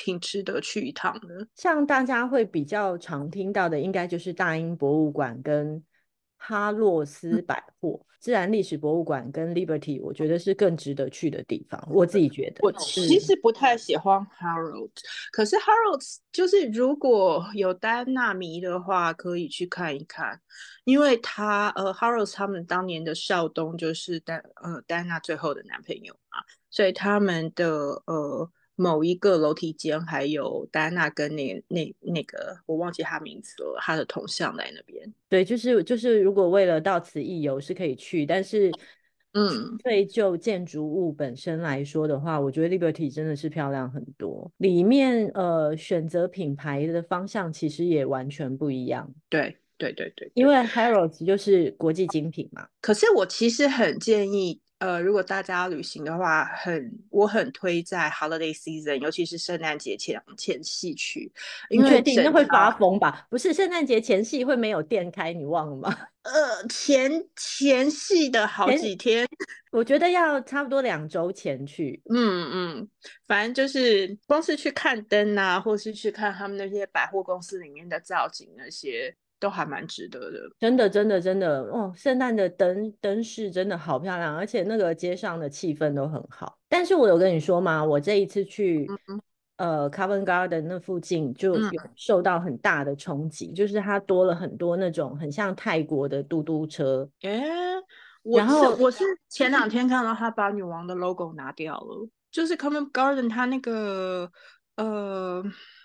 [0.00, 1.48] 挺值得去一趟的。
[1.56, 5.82] 像大家会比较常听到的，应该就是大英博物馆跟
[6.38, 11.86] 哈洛斯百货、自然历史博物馆跟 Liberty，我觉得是更值得去的地方。
[11.90, 14.90] 我自己觉得，我其实不太喜欢 Harold，
[15.32, 20.40] 可是 Harold 就是如果有戴安娜迷的话，可以去看一看，
[20.84, 26.38] 因为他呃 Harold 他们当年的少东就是丹呃戴安娜最后的男朋友嘛，
[26.70, 28.50] 所以他们的呃。
[28.80, 35.12] 某一个楼梯间，还有戴安娜跟那那那个我忘记他名字了，他的铜像在那边。
[35.28, 38.70] 对，就是就是，如果为了到此一游是可以去，但是，
[39.32, 44.48] 嗯，对就建筑物本身来说的话，我觉得 Liberty 真的是漂亮很多。
[44.58, 49.12] 里面呃选择品牌的方向其实也完全不一样。
[49.28, 52.68] 对对对对，因为 Harrods 就是国际精品嘛。
[52.80, 54.60] 可是我其实很建议。
[54.78, 61.32] 呃，如果大家旅行的话，很我很推在 holiday season，尤其是圣诞节前前戏去，
[61.68, 63.26] 因为那会发疯吧？
[63.28, 65.98] 不是圣诞节前戏会没有店开，你忘了吗？
[66.22, 69.26] 呃，前前戏的好几天，
[69.72, 72.00] 我觉得要差不多两周前去。
[72.14, 72.88] 嗯嗯，
[73.26, 79.16] 反正就是光是去看灯啊，或是去看他们那些百货公司里面的造景那些。
[79.40, 81.92] 都还蛮值得的，真的，真的，真的哦！
[81.96, 86.58] 圣诞的灯灯饰真的好漂亮，而且那个街上的气氛都很好。
[86.68, 87.84] 但是我有跟你说吗？
[87.84, 88.90] 我这一次去
[89.56, 97.08] 呃 Covent Garden 那附近就有受到很大的冲击，就是它多了很多那种很像泰国的嘟嘟车。
[97.22, 97.42] 哎，
[98.22, 104.30] 我是我是前两天看到他把女王的 logo 拿掉了，就是 Covent Garden 它那个
[104.76, 105.42] 呃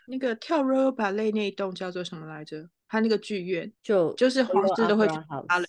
[0.07, 2.67] 那个跳 r o b a l 那一栋叫做什么来着？
[2.93, 5.15] 他那个剧院就就是皇室都会去
[5.47, 5.65] 芭蕾，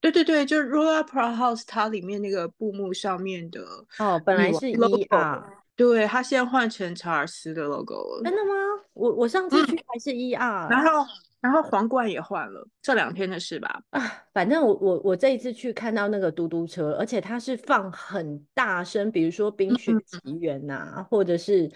[0.00, 3.60] 对对对，就是 Royal Opera House，它里面那个布幕上面的
[3.98, 8.22] 哦，本来是 E R，对，它现在换成查尔斯的 logo 了。
[8.24, 8.54] 真的吗？
[8.94, 11.06] 我我上次去还是 E R，然后
[11.42, 13.82] 然后皇冠也换了，这两天的事吧。
[13.90, 14.00] 啊，
[14.32, 21.70] 反正我我我这一次去看到那个嘟嘟车，而且它是放很大声，比如说《冰雪奇缘》呐，或者是。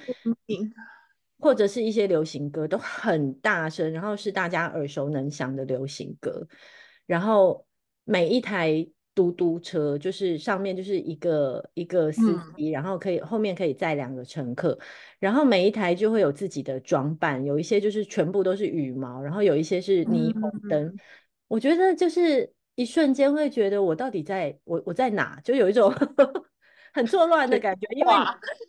[1.39, 6.47] 或者是一些流行歌都很大声，然后是大家耳熟能详的流行歌，
[7.07, 7.67] 然后
[8.05, 12.21] 每一台嘟嘟车就是上面就是一个一个司
[12.57, 14.79] 机，然后可以后面可以载两个乘客，
[15.19, 20.97] 然后每一台就会有自己的装扮，有一些就是全部都是羽毛，然后有一些是霓虹灯，
[21.49, 25.93] 我觉得就是一瞬间会觉得我到底在我我在哪，就有一种。
[26.97, 28.13] 很错乱的感觉， 因为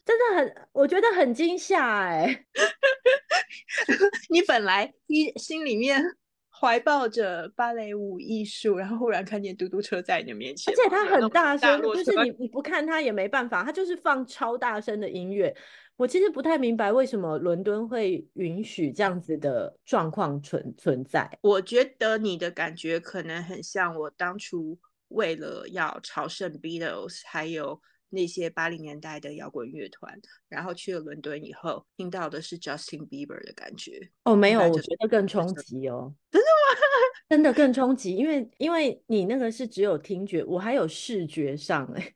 [0.04, 2.46] 真的很，我觉得很惊吓哎。
[4.30, 6.04] 你本来一心里面
[6.50, 15.56] 怀抱着芭蕾舞艺术，然后忽然看见嘟嘟车在你的面前，而且它很大声，就是你你不看它也没办法，它就是放超大声的音乐。
[15.96, 21.30] 我其实不太明白为什么伦敦会允许这样子的状况存存在。
[21.42, 27.82] 我觉得你的感觉可能很像我当初为了要朝圣 Beatles，还有。
[28.10, 34.10] 那些八零年代的摇滚乐团，然后去了伦敦以后，听到的是 Justin Bieber 的感觉。
[34.24, 36.14] 哦，没有，我觉得更冲击哦。
[36.32, 36.80] 真的吗？
[37.30, 42.14] 真的更冲击，因为因为你那个是只有听觉，我还有视觉上哎。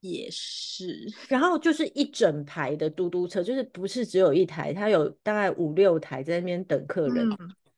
[0.00, 1.12] 也是。
[1.28, 7.28] 然后就是一整排的嘟嘟车，就是不是只有一台，它有大概五六台在那边等客人。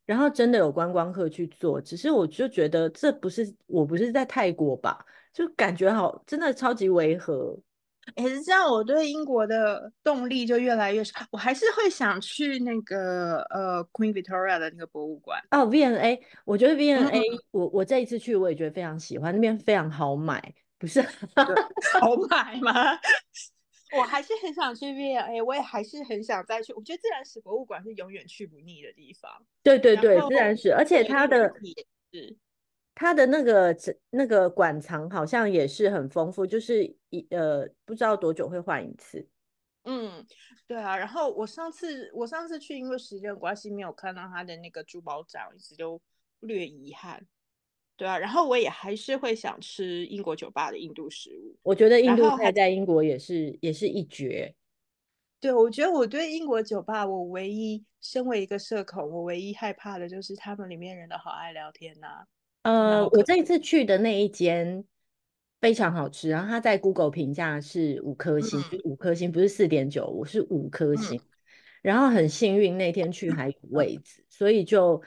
[0.04, 5.04] 然后真的有观光客去坐，只是我就觉得这不是我不是在泰国吧。
[5.38, 7.56] 就感觉好，真的超级违和。
[8.16, 11.14] 也是这样，我对英国的动力就越来越少。
[11.30, 15.40] 我还是会想去那个呃 Queen Victoria 的那个博物馆。
[15.52, 17.22] 哦，V&A，我觉得 V&A，
[17.52, 20.42] 我我这一次去我也觉得非常喜欢，那边非常好买，
[20.76, 21.00] 不是
[22.00, 22.72] 好买吗？
[23.96, 26.72] 我还是很想去 V&A，我也还是很想再去。
[26.72, 29.30] 我觉得自然史博物馆是永远去不腻的地方。
[29.62, 32.36] 对对对，自然史，而且它的也是。
[33.00, 33.76] 它的那个
[34.10, 39.24] 那个馆藏好像也是很丰富，就是一呃不知道多久会换一次。
[39.84, 40.26] 嗯，
[40.66, 40.98] 对啊。
[40.98, 46.02] 然后我上次我上次去，因为时间关系没有看到他的那个珠宝展，一直都
[46.40, 47.24] 略遗憾。
[47.96, 51.56] 对啊，然后我也还是会想吃英国酒吧的印度食物。
[51.62, 54.52] 我觉得印度菜在英国也是也是一绝。
[55.38, 62.26] 对，我觉得我对英国酒吧，我唯一身为一个社恐，我唯一害怕的就是他们里面人都好爱聊天呐。
[62.62, 64.84] 呃，我这一次去的那一间
[65.60, 71.20] 非常好吃，然后它在 Google 评价是五颗星，五颗星不是四点九，我是五颗星。
[71.80, 75.00] 然后很幸运那天去还有位置，所以就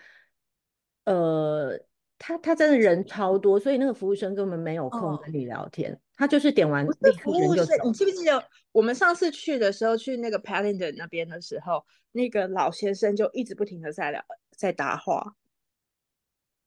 [1.03, 1.77] 呃，
[2.17, 7.73] 他他真的人超多，所以那个服务生根本没有空跟你聊天，他就是点完立刻人就走。
[7.83, 8.41] 你记不记得
[8.71, 14.23] 我们上次去的时候，去那个 Paddington 那边的时候，那个老先生就一直不停的在聊，
[14.55, 15.35] 在搭话。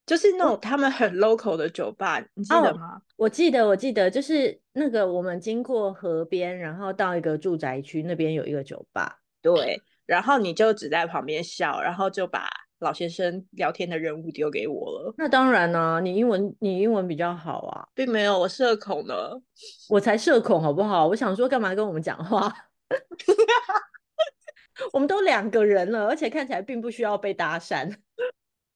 [0.06, 3.00] 就是那种他们很 local 的酒吧，你记得吗？
[3.16, 9.20] 我记得，我记得，就是那个我们经过河边，然后到一个住宅区，那边有一个酒吧。
[9.40, 12.48] 对，然后你就只在旁边笑，然后就把
[12.80, 15.14] 老先生聊天的任务丢给我了。
[15.16, 19.14] 那当然呢，你英文你英文比较好啊，并没有我社恐呢，
[19.88, 21.08] 我才社恐好不好？
[21.08, 22.52] 我想说干嘛跟我们讲话？
[24.92, 27.90] 我们都两个人了，而且看起来并不需要被搭讪。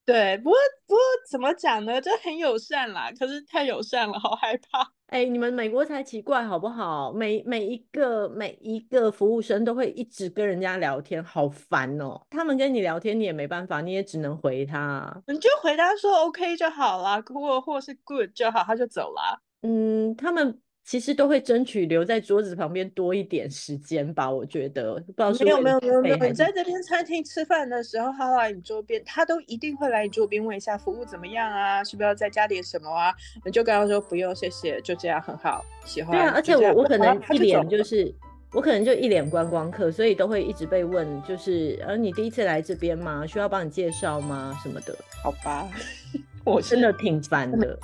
[0.09, 0.57] 对，不过
[0.87, 1.01] 不过
[1.31, 2.01] 怎么讲呢？
[2.01, 4.91] 就很友善啦，可是太友善了，好害怕。
[5.09, 7.13] 哎，你们美国才奇怪好不好？
[7.13, 12.19] 每每一个每一个服务生都会一直跟人家聊天，好烦哦。
[12.31, 19.39] 他们跟你聊天，你也没办法，你也只能回他，你就回答说 OK 就好啦，或或是 Good 就好，他就走啦。
[19.61, 20.59] 嗯，他们。
[20.89, 24.95] 其实都会争取留在桌子旁边多一点时间吧，我觉得。
[25.15, 33.13] 不知道没有没有没有没有，你在这边餐厅吃饭的时候，他来你桌边，他都一定会来你桌边问一下服务怎么样啊，是不是要再加点什么啊？
[33.45, 36.13] 你就跟他说不用，谢谢，就这样很好，喜欢。
[36.13, 38.11] 对啊，而且我我可能一脸就是，
[38.55, 43.27] 我可能就一脸观光客，所以都会一直被问，就是呃，你第一次来这边吗？
[43.27, 44.59] 需要帮你介绍吗？
[44.63, 44.97] 什么的？
[45.23, 45.69] 好吧，
[46.47, 47.79] 我真的挺烦的。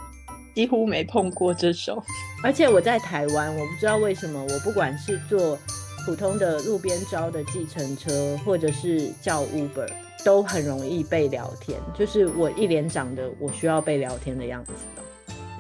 [0.55, 2.03] 几乎没碰过这首，
[2.43, 5.59] 而且我在台湾，我不知道为什么，我不管是坐
[6.07, 9.89] 普通的路边招的计程车，或者是叫 Uber，
[10.25, 14.73] 都很容易被聊天，就是我一脸长得我需要被聊天的样子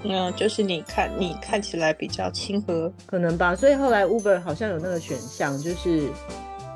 [0.04, 3.56] 嗯，就是你看你看起来比较亲和，可能吧。
[3.56, 6.08] 所以后来 Uber 好像有那个选项，就是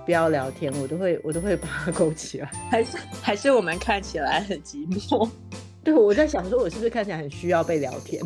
[0.07, 2.51] 不要聊天，我都会我都会把它勾起来。
[2.71, 5.29] 还是还是我们看起来很寂寞。
[5.89, 8.23] 对，我在想说，我是不是看起来很需要被聊天？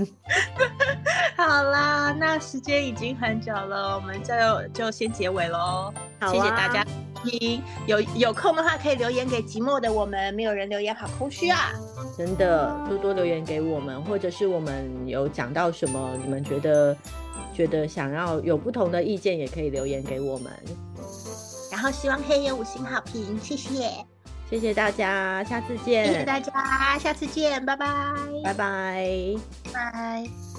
[1.37, 4.35] 好啦，那时间已经很久了，我们就
[4.75, 5.95] 就先结尾喽。
[6.27, 6.85] 谢谢大家
[7.23, 11.71] 听，有有空的话可以留言给寂寞的我们，没有人留言好空虚啊！
[12.19, 16.97] 真的，多多留言给我们，或者是我们有讲到什么，你们觉得
[17.55, 20.53] 觉得想要有不同的意见，也可以留言给我们。
[21.71, 23.91] 然后希望可以有五星好评，谢谢，
[24.53, 26.53] 谢谢大家，下次见，谢谢大家，
[26.99, 27.87] 下次见，拜拜，
[28.45, 29.09] 拜拜。
[29.73, 30.52] 拜。